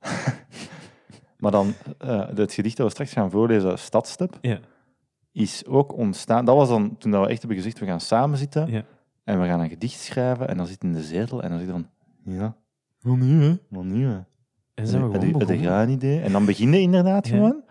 [1.38, 4.58] Maar dan, eh, het gedicht dat we straks gaan voorlezen, Stadstep, Ja,
[5.32, 6.44] is ook ontstaan.
[6.44, 8.84] Dat was dan toen dat we echt hebben gezegd, we gaan samen zitten ja.
[9.24, 10.48] en we gaan een gedicht schrijven.
[10.48, 11.88] En dan zit in de zetel en dan zit dan,
[12.24, 12.56] ja,
[13.00, 13.56] Hoe nu, hè?
[13.68, 14.18] wat nu hè?
[14.74, 16.20] En zijn we Heb gewoon je geen idee?
[16.20, 17.62] En dan begin je inderdaad gewoon.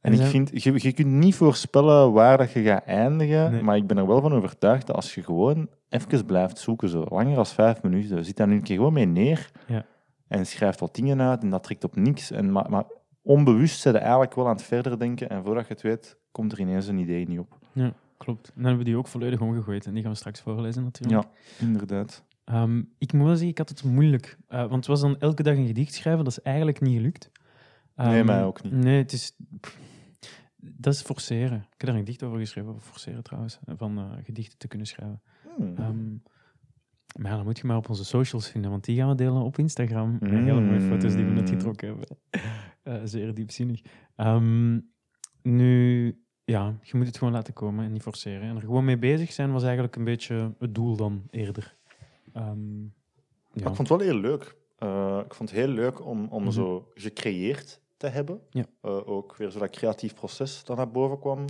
[0.00, 3.62] En En ik vind, je, je kunt niet voorspellen waar dat je gaat eindigen, Nee.
[3.62, 7.04] maar ik ben er wel van overtuigd dat als je gewoon even blijft zoeken, zo
[7.08, 9.84] langer dan vijf minuten, zit daar nu een keer gewoon mee neer Ja.
[10.28, 12.30] en schrijft wat dingen uit en dat trekt op niks.
[12.30, 12.84] En, maar, maar
[13.22, 16.52] onbewust zit je eigenlijk wel aan het verder denken en voordat je het weet, komt
[16.52, 17.58] er ineens een idee niet op.
[17.72, 18.46] Ja, klopt.
[18.48, 19.86] En dan hebben we die ook volledig omgegooid.
[19.86, 21.22] En die gaan we straks voorlezen, natuurlijk.
[21.22, 21.30] Ja,
[21.66, 22.24] inderdaad.
[22.44, 24.36] Ehm, ik moet wel zeggen, ik had het moeilijk.
[24.48, 26.24] Eh, want het was dan elke dag een gedicht schrijven.
[26.24, 27.30] Dat is eigenlijk niet gelukt.
[27.96, 28.72] Nee, Ehm, mij ook niet.
[28.72, 29.36] Nee, het is...
[29.60, 29.78] pff,
[30.56, 31.56] Dat is forceren.
[31.58, 33.58] Ik heb daar een gedicht over geschreven, over forceren trouwens.
[33.66, 35.20] Van eh, gedichten te kunnen schrijven.
[35.58, 35.76] Hmm.
[35.76, 36.10] Ehm,
[37.22, 39.42] maar ja, dan moet je maar op onze socials vinden, want die gaan we delen
[39.42, 40.16] op Instagram.
[40.20, 42.06] Met hele mooie foto's die we net getrokken hebben.
[42.82, 43.80] Eh, zeer diepzinnig.
[44.16, 44.80] Ehm,
[45.42, 46.06] nu,
[46.44, 48.42] ja, je moet het gewoon laten komen en niet forceren.
[48.42, 51.76] En er gewoon mee bezig zijn was eigenlijk een beetje het doel dan eerder.
[52.32, 52.88] Ehm, ja.
[53.52, 54.56] Ik vond het wel heel leuk.
[54.78, 56.52] Eh, ik vond het heel leuk om, om Mhm.
[56.52, 58.40] zo gecreëerd te hebben.
[58.50, 58.64] Ja.
[58.80, 61.44] Eh, ook weer zo dat creatief proces dat naar boven kwam.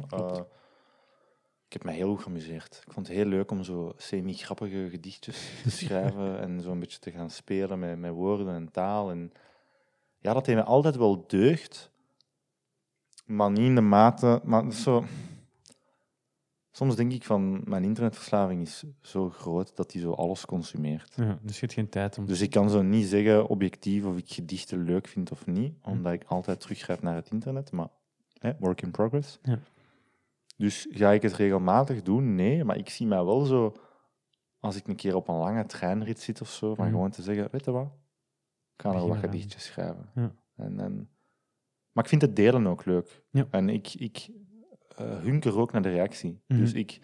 [1.68, 2.82] Ik heb mij heel goed geamuseerd.
[2.86, 6.98] Ik vond het heel leuk om zo semi-grappige gedichtjes te schrijven en zo een beetje
[6.98, 9.10] te gaan spelen met, met woorden en taal.
[9.10, 9.32] En
[10.18, 11.90] ja, dat heeft me altijd wel deugd,
[13.26, 14.40] maar niet in de mate...
[14.44, 15.04] Maar zo...
[16.70, 21.12] Soms denk ik van, mijn internetverslaving is zo groot dat die zo alles consumeert.
[21.16, 22.26] Ja, dus je hebt geen tijd om...
[22.26, 26.12] Dus ik kan zo niet zeggen objectief of ik gedichten leuk vind of niet, omdat
[26.12, 27.72] ik altijd teruggrijp naar het internet.
[27.72, 27.88] Maar
[28.38, 29.38] hè, work in progress.
[29.42, 29.58] Ja.
[30.58, 32.34] Dus ga ik het regelmatig doen?
[32.34, 33.72] Nee, maar ik zie mij wel zo,
[34.60, 36.94] als ik een keer op een lange treinrit zit of zo, van Mhm.
[36.94, 37.86] gewoon te zeggen, weet je wat,
[38.76, 40.10] ik ga nog wat gedichtjes schrijven.
[40.14, 40.34] Ja.
[40.56, 41.08] En, en,
[41.92, 43.22] maar ik vind het delen ook leuk.
[43.30, 43.46] Ja.
[43.50, 44.28] En ik, ik
[44.96, 46.40] eh, hunker ook naar de reactie.
[46.46, 46.60] Mhm.
[46.60, 47.00] Dus ik,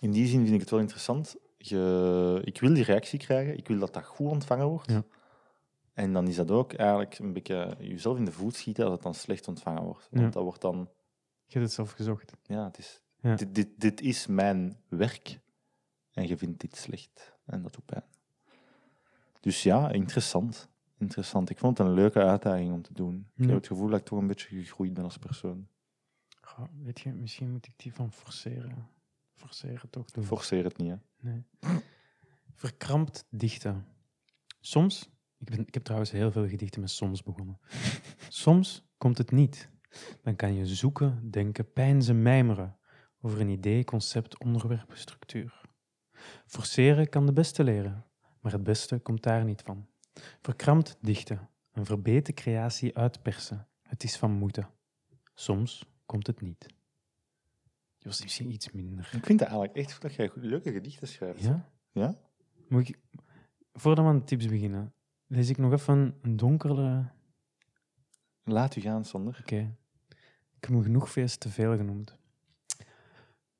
[0.00, 1.36] in die zin vind ik het wel interessant.
[1.58, 4.90] Je, ik wil die reactie krijgen, ik wil dat dat goed ontvangen wordt.
[4.90, 5.04] Ja.
[5.92, 9.02] En dan is dat ook eigenlijk een beetje jezelf in de voet schieten als het
[9.02, 10.08] dan slecht ontvangen wordt.
[10.10, 10.88] Want dat wordt dan,
[11.52, 12.32] Je hebt het zelf gezocht.
[12.42, 13.34] ja, het is, Ja.
[13.34, 15.40] Dit, dit, dit is mijn werk
[16.12, 17.32] en je vindt dit slecht.
[17.44, 18.04] En dat doet pijn.
[19.40, 20.68] Dus ja, interessant.
[20.98, 21.50] Interessant.
[21.50, 23.30] Ik vond het een leuke uitdaging om te doen.
[23.36, 25.68] Ik heb het gevoel dat ik toch een beetje gegroeid ben als persoon.
[26.40, 28.88] Goh, weet je, misschien moet ik die van forceren.
[29.34, 30.24] Forceren toch doen.
[30.24, 30.96] Forceer het niet, hè.
[31.20, 31.44] Nee.
[32.54, 33.86] Verkrampt dichten.
[34.60, 37.58] Soms, ik, ben, ik heb trouwens heel veel gedichten met soms begonnen.
[38.28, 39.70] Soms komt het niet.
[40.22, 42.76] Dan kan je zoeken, denken, pijnzen, mijmeren
[43.20, 45.60] over een idee, concept, onderwerp, structuur.
[46.46, 48.04] Forceren kan de beste leren,
[48.40, 49.86] maar het beste komt daar niet van.
[50.40, 53.68] Verkrampt dichten, een verbeten creatie uitpersen.
[53.82, 54.68] Het is van moeten.
[55.34, 56.60] Soms komt het niet.
[57.98, 59.10] Die was misschien iets minder.
[59.12, 61.42] Ik vind het eigenlijk echt dat jij goed- leuke gedichten schrijft.
[61.42, 61.70] Ja?
[61.92, 62.14] Ja?
[62.68, 62.98] Moet ik,
[63.72, 64.94] voordat we aan de tips beginnen,
[65.26, 67.10] lees ik nog even een donkere...
[68.44, 69.38] Laat u gaan, Sander.
[69.40, 69.76] Oké.
[70.62, 72.16] Ik heb me genoeg feest te veel genoemd.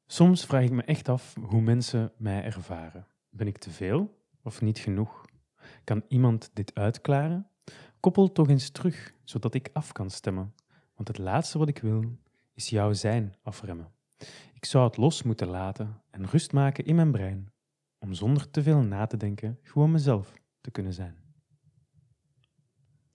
[0.06, 3.06] Soms vraag ik me echt af hoe mensen mij ervaren.
[3.30, 5.24] Ben ik te veel of niet genoeg?
[5.84, 7.46] Kan iemand dit uitklaren?
[8.00, 10.54] Koppel toch eens terug, zodat ik af kan stemmen.
[10.94, 12.18] Want het laatste wat ik wil,
[12.54, 13.92] is jouw zijn afremmen.
[14.54, 17.52] Ik zou het los moeten laten en rust maken in mijn brein,
[17.98, 21.16] om zonder te veel na te denken gewoon mezelf te kunnen zijn.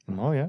[0.05, 0.47] Mooi, hè?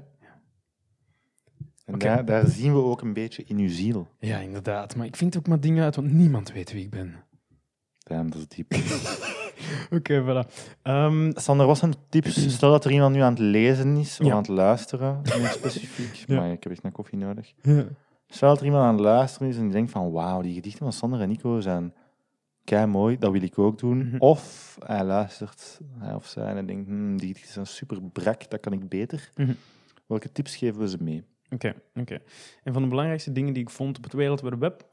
[1.89, 4.09] En daar, daar zien we ook een beetje in uw ziel.
[4.19, 4.97] Ja, inderdaad.
[4.97, 7.15] Maar ik vind ook maar dingen uit, want niemand weet wie ik ben.
[7.99, 8.73] Damn, dat is diep.
[9.97, 10.53] Oké, voilà.
[10.83, 12.49] Ehm, Sander, wat zijn tips?
[12.57, 14.33] Stel dat er iemand nu aan het lezen is of Ja.
[14.33, 16.15] aan het luisteren, meer specifiek.
[16.15, 16.37] Ja.
[16.41, 17.53] Maar ik heb echt een koffie nodig.
[17.63, 17.85] ja.
[18.31, 20.83] Stel dat er iemand aan het luisteren is en die denkt van wauw, die gedichten
[20.83, 21.95] van Sander en Nico zijn
[22.65, 23.99] kei mooi, dat wil ik ook doen.
[24.09, 24.17] Mhm.
[24.19, 28.61] Of hij luistert, hij of zij, en denkt, hmm, die gedichten zijn super brak, dat
[28.61, 29.31] kan ik beter.
[29.37, 29.53] Mhm.
[30.07, 31.25] Welke tips geven we ze mee?
[31.51, 32.19] Oké, oké.
[32.65, 34.89] Een van de belangrijkste dingen die ik vond op het wereldwijde web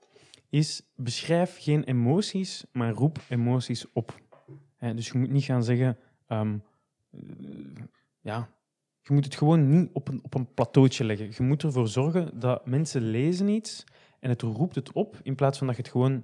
[0.50, 4.24] is beschrijf geen emoties, maar roep emoties op.
[4.80, 6.58] Dus je moet niet gaan zeggen, ehm,
[7.12, 7.20] eh,
[8.22, 8.50] ja,
[9.02, 11.32] je moet het gewoon niet op een, op een plateautje leggen.
[11.38, 13.84] Je moet ervoor zorgen dat mensen lezen iets
[14.20, 16.24] en het roept het op, in plaats van dat je het gewoon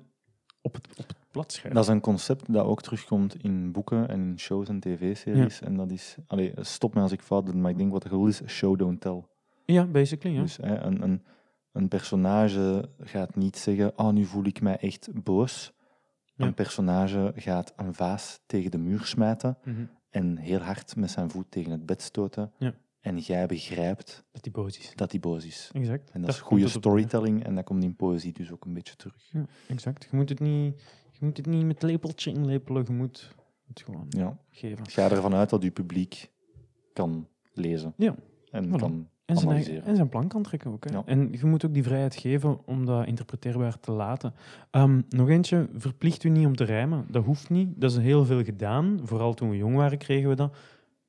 [0.62, 1.76] op het, op het blad schrijft.
[1.76, 5.62] Dat is een concept dat ook terugkomt in boeken en in shows en tv-series.
[5.62, 8.10] En dat is, allee, stop me als ik fout ben, maar ik denk wat de
[8.10, 9.24] goal is, show don't tell.
[9.72, 10.42] Ja, basically, ja.
[10.42, 11.24] Dus hè, een, een,
[11.72, 15.74] een personage gaat niet zeggen, oh, nu voel ik mij echt boos.
[16.36, 16.46] Ja.
[16.46, 19.86] Een personage gaat een vaas tegen de muur smijten Mhm.
[20.10, 22.52] en heel hard met zijn voet tegen het bed stoten.
[22.58, 22.74] Ja.
[23.00, 24.92] En jij begrijpt Dat die boos is.
[24.96, 25.70] dat hij boos is.
[25.74, 26.10] Exact.
[26.12, 28.96] En dat, is goede op storytelling en dat komt in poëzie dus ook een beetje
[28.96, 29.16] terug.
[29.32, 30.08] Ja, exact.
[30.12, 30.82] Je moet het niet,
[31.12, 33.36] je moet het niet met lepeltje inlepelen, je moet
[33.68, 34.38] het gewoon Ja.
[34.50, 34.90] geven.
[34.90, 36.32] Ga ervan uit dat je publiek
[36.94, 37.94] kan lezen.
[37.98, 38.16] Ja,
[38.52, 38.76] En voilà.
[38.80, 40.84] kan En zijn, eigen- en zijn plan kan trekken ook.
[40.84, 40.94] Hè.
[40.94, 41.02] Ja.
[41.06, 44.34] En je moet ook die vrijheid geven om dat interpreteerbaar te laten.
[44.72, 47.06] Ehm, nog eentje, verplicht u niet om te rijmen.
[47.10, 47.82] Dat hoeft niet.
[47.82, 49.00] Dat is heel veel gedaan.
[49.04, 50.56] Vooral toen we jong waren kregen we dat.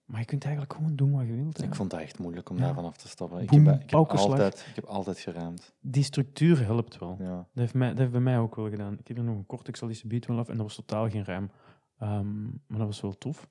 [0.05, 1.57] Maar je kunt eigenlijk gewoon doen wat je wilt.
[1.57, 1.65] hè.
[1.65, 2.63] Ik vond dat echt moeilijk om Ja.
[2.65, 3.41] daarvan af te stappen.
[3.43, 5.73] Ik heb, ik, heb altijd, ik heb altijd geraamd.
[5.81, 7.17] Die structuur helpt wel.
[7.21, 7.37] Ja.
[7.37, 8.97] Dat heeft, mij, dat heeft bij mij ook wel gedaan.
[8.99, 10.75] Ik heb er nog een kort, ik zal die subiet wel af, en dat was
[10.75, 11.51] totaal geen rijm.
[11.99, 13.49] Ehm, maar dat was wel tof.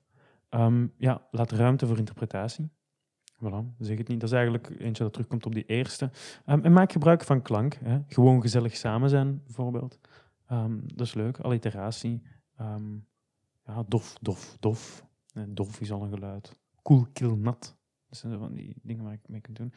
[0.48, 2.70] Ehm, ja, laat ruimte voor interpretatie.
[3.42, 4.20] Voilà, zeg het niet.
[4.20, 6.10] Dat is eigenlijk eentje dat terugkomt op die eerste.
[6.44, 7.74] Ehm, en maak gebruik van klank.
[7.74, 7.98] Hè.
[8.06, 9.98] Gewoon gezellig samen zijn, bijvoorbeeld.
[10.46, 11.38] Ehm, dat is leuk.
[11.38, 12.22] Alliteratie.
[12.56, 12.94] Ehm,
[13.66, 15.06] ja, dof, dof, dof.
[15.48, 16.58] Dof is al een geluid.
[16.82, 17.76] Koel, kil, nat.
[18.08, 19.72] Dat zijn zo van die dingen waar ik mee kan doen.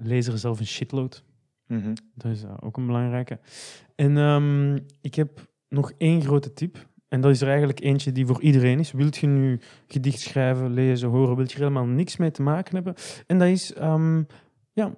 [0.00, 1.24] Lees er zelf een shitload.
[1.66, 1.94] Mhm.
[2.14, 3.40] Dat is eh, ook een belangrijke.
[3.94, 6.88] En ik heb nog één grote tip.
[7.08, 8.92] En dat is er eigenlijk eentje die voor iedereen is.
[8.92, 12.74] Wilt je nu gedicht schrijven, lezen, horen, wilt je er helemaal niks mee te maken
[12.74, 12.94] hebben?
[13.26, 14.22] En dat is, ehm,
[14.72, 14.94] ja,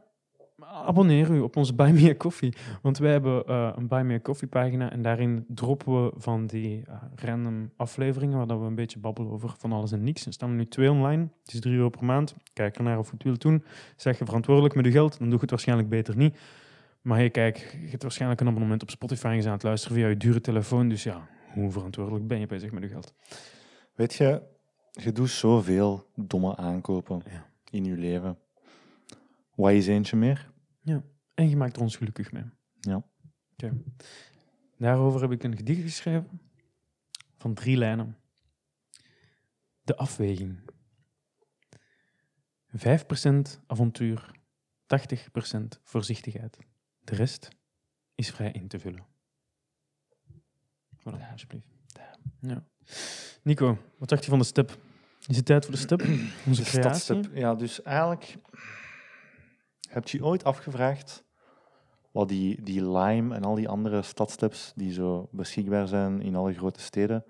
[0.73, 2.53] abonneer u op onze Buy Me a Coffee.
[2.83, 6.47] Want wij hebben eh, een Buy Me a Coffee pagina en daarin droppen we van
[6.47, 10.27] die eh, random afleveringen waar dat we een beetje babbelen over van alles en niks.
[10.27, 11.29] Er staan nu twee online.
[11.43, 12.35] Het is drie euro per maand.
[12.53, 13.65] Kijk ernaar of je het wilt doen.
[13.97, 16.39] Zeg je verantwoordelijk met je geld, dan doe je het waarschijnlijk beter niet.
[17.01, 20.09] Maar hey, kijk, je hebt waarschijnlijk een abonnement op Spotify en aan het luisteren via
[20.09, 20.89] je dure telefoon.
[20.89, 23.15] Dus ja, hoe verantwoordelijk ben je bezig met je geld?
[23.95, 24.43] Weet je,
[24.91, 27.51] je doet zoveel domme aankopen Ja.
[27.71, 28.39] in je leven.
[29.55, 30.49] Wat is eentje meer?
[31.35, 32.45] En je maakt er ons gelukkig mee.
[32.81, 33.05] Ja.
[33.53, 33.83] Oké.
[34.79, 36.41] Daarover heb ik een gedicht geschreven
[37.37, 38.17] van drie lijnen.
[39.83, 40.59] De afweging.
[42.77, 44.31] 5% avontuur,
[44.87, 46.59] 80% voorzichtigheid.
[47.05, 47.49] De rest
[48.15, 49.07] is vrij in te vullen.
[51.13, 51.67] Voilà, alsjeblieft.
[52.41, 52.63] Ja.
[53.43, 54.79] Nico, wat dacht je van de step?
[55.27, 56.01] Is het tijd voor de step?
[56.47, 56.81] Onze De creatie?
[57.01, 57.31] stadstep.
[57.37, 58.37] Ja, dus eigenlijk
[59.89, 61.25] heb je ooit afgevraagd
[62.11, 66.53] wat die, die Lime en al die andere stadsteps die zo beschikbaar zijn in alle
[66.55, 67.25] grote steden,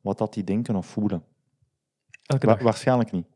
[0.00, 1.24] wat dat die denken of voelen?
[2.22, 2.62] Elke Wa- dag.
[2.62, 3.26] waarschijnlijk niet.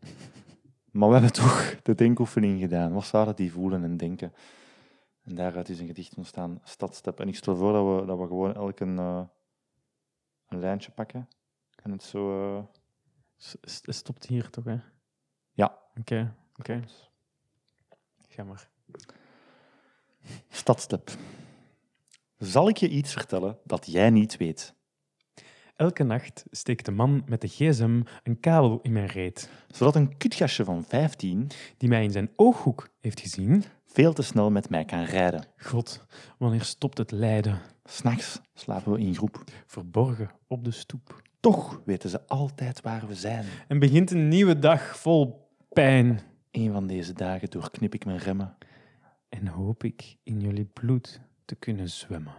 [0.90, 2.92] Maar we hebben toch de denkoefening gedaan.
[2.92, 4.32] Wat zouden die voelen en denken?
[5.24, 7.20] En daaruit is een gedicht ontstaan, Stadstep.
[7.20, 9.20] En ik stel voor dat we, dat we gewoon elk een, eh,
[10.48, 11.28] een lijntje pakken.
[11.82, 12.56] En het zo...
[12.56, 12.64] eh,
[13.84, 14.76] stopt hier toch, hè?
[15.52, 15.78] Ja.
[15.98, 16.80] Oké, oké.
[18.28, 18.68] Ga maar.
[20.48, 21.10] Stadstep.
[22.36, 24.74] Zal ik je iets vertellen dat jij niet weet?
[25.76, 30.16] Elke nacht steekt de man met de gsm een kabel in mijn reet, Zodat een
[30.16, 33.64] kutgastje van 15 die mij in zijn ooghoek heeft gezien.
[33.86, 35.46] veel te snel met mij kan rijden.
[35.56, 36.04] God,
[36.38, 37.60] wanneer stopt het lijden?
[37.90, 39.44] S'nachts slapen we in groep.
[39.66, 41.22] Verborgen op de stoep.
[41.40, 43.44] Toch weten ze altijd waar we zijn.
[43.68, 46.20] En begint een nieuwe dag vol pijn.
[46.50, 48.56] Een van deze dagen doorknip ik mijn remmen.
[49.28, 52.32] En hoop ik in jullie bloed te kunnen zwemmen.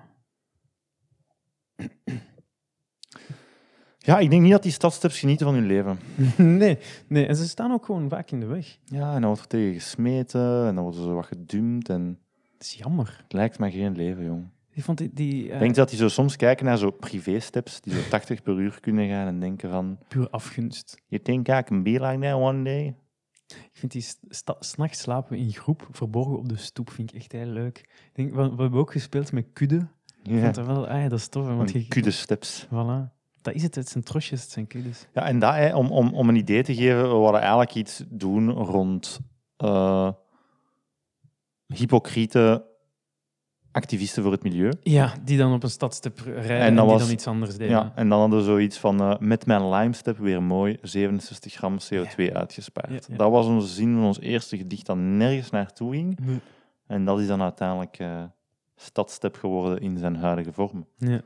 [3.97, 5.99] Ja, ik denk niet dat die stadsteps genieten van hun leven.
[6.57, 6.77] nee,
[7.07, 8.77] nee, en ze staan ook gewoon vaak in de weg.
[8.85, 12.19] Ja, en dan wordt er tegen gesmeten en dan worden ze wat gedumpt en
[12.57, 13.19] Dat is jammer.
[13.23, 14.49] het lijkt me geen leven, jong.
[14.79, 17.81] Ik vond die, die eh, Denk je dat die zo soms kijken naar zo privé-steps
[17.81, 21.01] die zo 80 per uur kunnen gaan en denken van, puur afgunst.
[21.07, 22.95] you think I can be like that one day?
[23.47, 24.05] Ik vind die
[24.59, 27.77] s'nachts slapen in groep, verborgen op de stoep, vind ik echt heel leuk.
[27.77, 29.87] Ik denk, we, we hebben ook gespeeld met kudde.
[30.23, 31.47] Ik Ja, vond dat wel, ah, dat is tof.
[31.47, 32.65] Want je, kudde-steps.
[32.65, 33.17] Voilà.
[33.41, 35.07] Dat is het, het zijn trosjes, het zijn kuddes.
[35.13, 38.03] Ja, en dat, hè, om, om, om een idee te geven, we wilden eigenlijk iets
[38.09, 39.19] doen rond
[39.57, 40.11] eh,
[41.65, 42.68] hypocriete
[43.71, 44.71] activisten voor het milieu.
[44.81, 47.69] Ja, die dan op een stadstep rijden En die was- dan iets anders deden.
[47.69, 51.77] Ja, en dan hadden we zoiets van, eh, met mijn limestep weer mooi 67 gram
[51.77, 53.07] CO2 uitgespaard.
[53.09, 53.15] Ja.
[53.15, 56.19] Dat was onze zin van ons eerste gedicht dat nergens naartoe ging.
[56.87, 58.23] En dat is dan uiteindelijk eh
[58.75, 60.85] stadstep geworden in zijn huidige vorm.
[60.97, 61.21] Ja.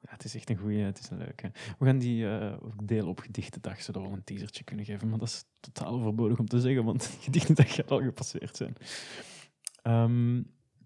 [0.00, 1.50] Ja, het is echt een goeie, het is een leuke.
[1.78, 2.52] We gaan die eh,
[2.84, 5.08] delen op Gedichtendag, zodat we wel een teasertje kunnen geven.
[5.08, 8.74] Maar dat is totaal overbodig om te zeggen, want Gedichtendag gaat al gepasseerd zijn.
[9.82, 10.42] Ehm,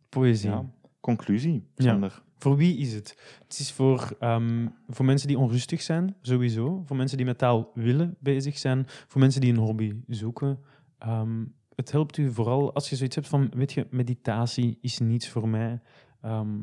[0.09, 0.51] poëzie.
[0.51, 0.65] Ja.
[1.03, 1.85] Conclusie, Ja.
[1.91, 2.23] Sander.
[2.39, 3.17] Voor wie is het?
[3.43, 6.83] Het is voor, ehm, voor mensen die onrustig zijn, sowieso.
[6.87, 8.85] Voor mensen die met taal willen bezig zijn.
[8.87, 10.59] Voor mensen die een hobby zoeken.
[10.99, 11.45] Ehm,
[11.75, 15.49] het helpt u vooral als je zoiets hebt van, weet je, meditatie is niets voor
[15.49, 15.81] mij.
[16.21, 16.59] Ehm,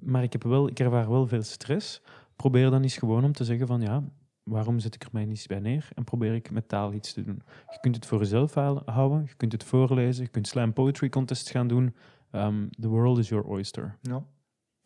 [0.00, 2.02] maar ik, heb wel, ik ervaar wel veel stress.
[2.36, 4.04] Probeer dan eens gewoon om te zeggen van, ja,
[4.42, 5.88] waarom zet ik er mij niet bij neer?
[5.94, 7.42] En probeer ik met taal iets te doen.
[7.70, 8.54] Je kunt het voor jezelf
[8.84, 11.94] houden, je kunt het voorlezen, je kunt slam poetry contests gaan doen.
[12.32, 13.98] Ehm, the world is your oyster.
[14.00, 14.24] Ja,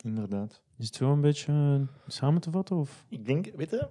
[0.05, 0.63] inderdaad.
[0.79, 2.77] Is het zo een beetje eh, samen te vatten?
[2.77, 3.05] Of?
[3.09, 3.89] Ik denk, weet je,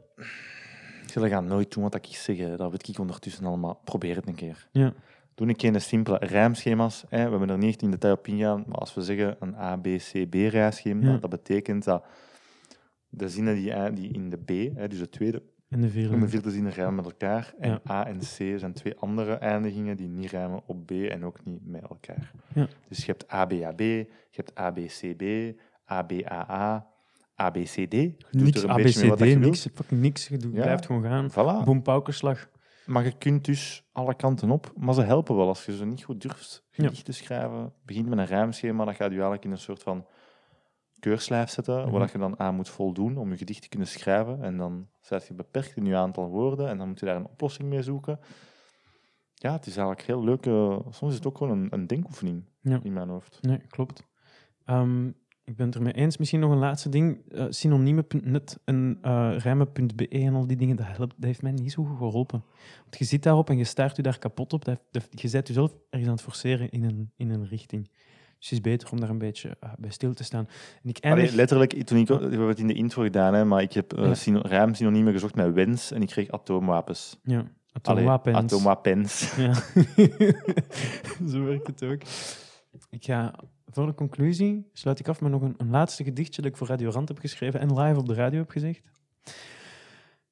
[1.14, 2.58] jullie gaan nooit doen wat ik zeg.
[2.58, 3.82] Dat weet ik ondertussen allemaal.
[3.84, 4.68] Probeer het een keer.
[4.72, 4.94] Ja.
[5.36, 7.04] Doe een keer een simpele rijmschema's.
[7.10, 7.24] Hè.
[7.24, 9.76] We hebben er niet echt in detail op ingegaan, maar als we zeggen een A,
[9.78, 11.18] B, C, B rijschema, Ja.
[11.18, 12.06] dat betekent dat
[13.10, 15.94] de zinnen die, ei- die in de B, hè, dus de tweede En de en
[15.94, 16.28] de vierde.
[16.28, 17.54] vierde zinnen rijmen met elkaar.
[17.60, 17.82] En Ja.
[17.90, 21.66] A en C zijn twee andere eindigingen die niet rijmen op B en ook niet
[21.66, 22.32] met elkaar.
[22.54, 22.68] Ja.
[22.88, 25.54] Dus je hebt ABAB, je hebt ABCB,
[25.86, 26.88] ABAA,
[27.36, 27.92] ABCD.
[27.92, 30.28] Je doet Niks er een beetje mee wat ABCD, je niks, fucking niks.
[30.28, 30.50] Je Ja.
[30.62, 31.32] blijft gewoon gaan.
[31.32, 31.66] Voilà.
[31.66, 32.50] Boom, paukerslag.
[32.86, 36.04] Maar je kunt dus alle kanten op, maar ze helpen wel als je ze niet
[36.04, 37.74] goed durft gedicht te schrijven.
[37.86, 40.06] Begint met een rijmschema, dat gaat je eigenlijk in een soort van
[41.10, 41.90] keurslijf zetten, Mhm.
[41.92, 44.44] waar dat je dan aan moet voldoen om je gedicht te kunnen schrijven.
[44.44, 47.28] En dan zet je beperkt in je aantal woorden en dan moet je daar een
[47.28, 48.20] oplossing mee zoeken.
[49.34, 50.46] Ja, het is eigenlijk heel leuk.
[50.46, 52.80] eh, soms is het ook gewoon een, een denkoefening Ja.
[52.84, 53.38] in mijn hoofd.
[53.42, 54.04] Nee, klopt.
[54.66, 55.08] Ehm,
[55.44, 56.18] ik ben het ermee eens.
[56.18, 57.32] Misschien nog een laatste ding.
[57.32, 61.72] Eh Synoniemen.net en eh rijmen.be en al die dingen, dat, helpt, dat heeft mij niet
[61.72, 62.44] zo goed geholpen.
[62.82, 64.66] Want je zit daarop en je staart je daar kapot op.
[64.66, 64.80] Dat,
[65.10, 67.90] je zet jezelf ergens aan het forceren in een, in een richting.
[68.38, 70.48] Dus het is beter om daar een beetje eh, bij stil te staan.
[70.84, 71.24] En ik eindig...
[71.24, 73.94] Allee, letterlijk, toen ik, we hebben het in de intro gedaan, hè, maar ik heb
[73.94, 74.14] eh, Ja.
[74.14, 77.20] syno- rijmsynoniemen gezocht met wens en ik kreeg atoomwapens.
[77.24, 78.38] ja, Allee, atoomwapens.
[78.38, 79.36] atoomwapens.
[79.36, 79.54] Ja,
[81.32, 82.02] zo werkt het ook.
[82.90, 83.34] Ik ga
[83.66, 86.68] voor de conclusie sluit ik af met nog een, een laatste gedichtje dat ik voor
[86.68, 88.90] Radio Rand heb geschreven en live op de radio heb gezegd.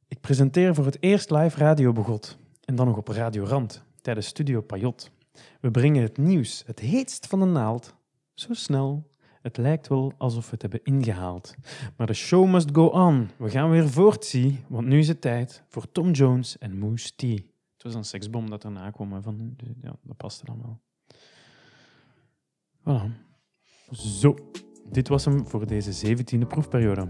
[0.07, 4.27] Ik presenteer voor het eerst live Radio Begot en dan nog op Radio Rand tijdens
[4.27, 5.11] Studio Pajot.
[5.61, 7.95] We brengen het nieuws, het heetst van de naald,
[8.33, 9.11] zo snel.
[9.41, 11.55] Het lijkt wel alsof we het hebben ingehaald.
[11.97, 13.29] Maar de show must go on.
[13.37, 17.21] We gaan weer voortzien, want nu is het tijd voor Tom Jones en Moose T.
[17.21, 19.21] Het was een seksbom dat erna kwam.
[19.21, 20.81] Van, ja, dat paste dan wel.
[22.79, 23.11] Voilà.
[23.91, 24.35] Zo.
[24.91, 27.05] Dit was hem voor deze 17e proefperiode.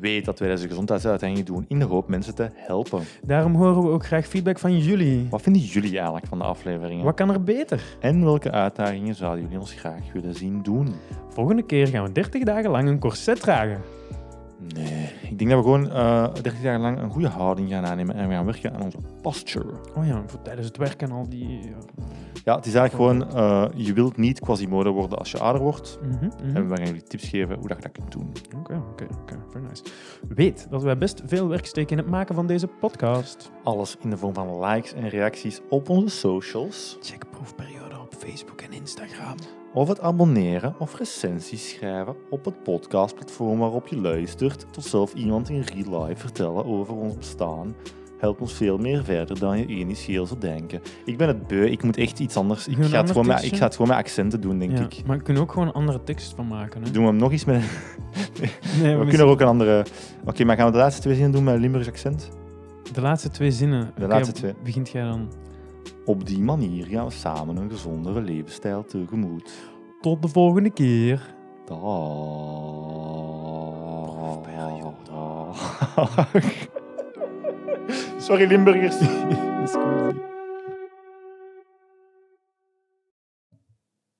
[0.00, 3.02] Weet dat wij deze gezondheidsuitdaging doen in de hoop mensen te helpen.
[3.22, 5.26] Daarom horen we ook graag feedback van jullie.
[5.30, 7.04] Wat vinden jullie eigenlijk van de afleveringen?
[7.04, 7.96] Wat kan er beter?
[8.00, 10.88] En welke uitdagingen zouden jullie ons graag willen zien doen?
[11.28, 13.80] Volgende keer gaan we 30 dagen lang een corset dragen.
[14.74, 18.14] Nee, ik denk dat we gewoon eh 30 jaar lang een goede houding gaan aannemen
[18.14, 19.74] en we gaan werken aan onze posture.
[19.96, 21.60] Oh ja, voor tijdens het werken al die...
[21.60, 22.04] eh,
[22.44, 25.98] Ja, het is eigenlijk gewoon, eh, je wilt niet Quasimodo worden als je ouder wordt.
[26.02, 26.56] mhm, mhm.
[26.56, 28.32] En we gaan jullie tips geven hoe dat je dat kunt doen.
[28.60, 29.38] Oké, oké, oké.
[29.50, 29.82] Very nice.
[30.28, 33.50] Weet dat wij best veel werk steken in het maken van deze podcast.
[33.62, 36.98] Alles in de vorm van likes en reacties op onze socials.
[37.00, 39.36] Check proefperiode op Facebook en Instagram.
[39.74, 44.66] Of het abonneren of recensies schrijven op het podcastplatform waarop je luistert.
[44.70, 47.74] Tot zelf iemand in real life vertellen over ons bestaan.
[48.18, 50.80] Helpt ons veel meer verder dan je initieel zou denken.
[51.04, 52.68] Ik ben het beu, ik moet echt iets anders.
[52.68, 55.02] Ik ga, het gewoon met, ik ga het gewoon met accenten doen, denk Ja, ik.
[55.06, 56.82] maar we kunnen ook gewoon een andere tekst van maken.
[56.82, 56.90] Hè?
[56.90, 57.62] Doen we hem nog eens met...
[58.82, 59.84] Nee, We kunnen er ook een andere...
[60.24, 62.30] Oké, maar gaan we de laatste twee zinnen doen met een Limburgs accent?
[62.92, 63.92] De laatste twee zinnen.
[63.98, 64.52] De laatste twee.
[64.64, 65.28] Begint jij dan?
[66.04, 69.52] Op die manier gaan we samen een gezondere levensstijl tegemoet.
[70.00, 71.34] Tot de volgende keer.
[71.64, 72.74] Dag.
[78.18, 78.96] Sorry, Limburgers.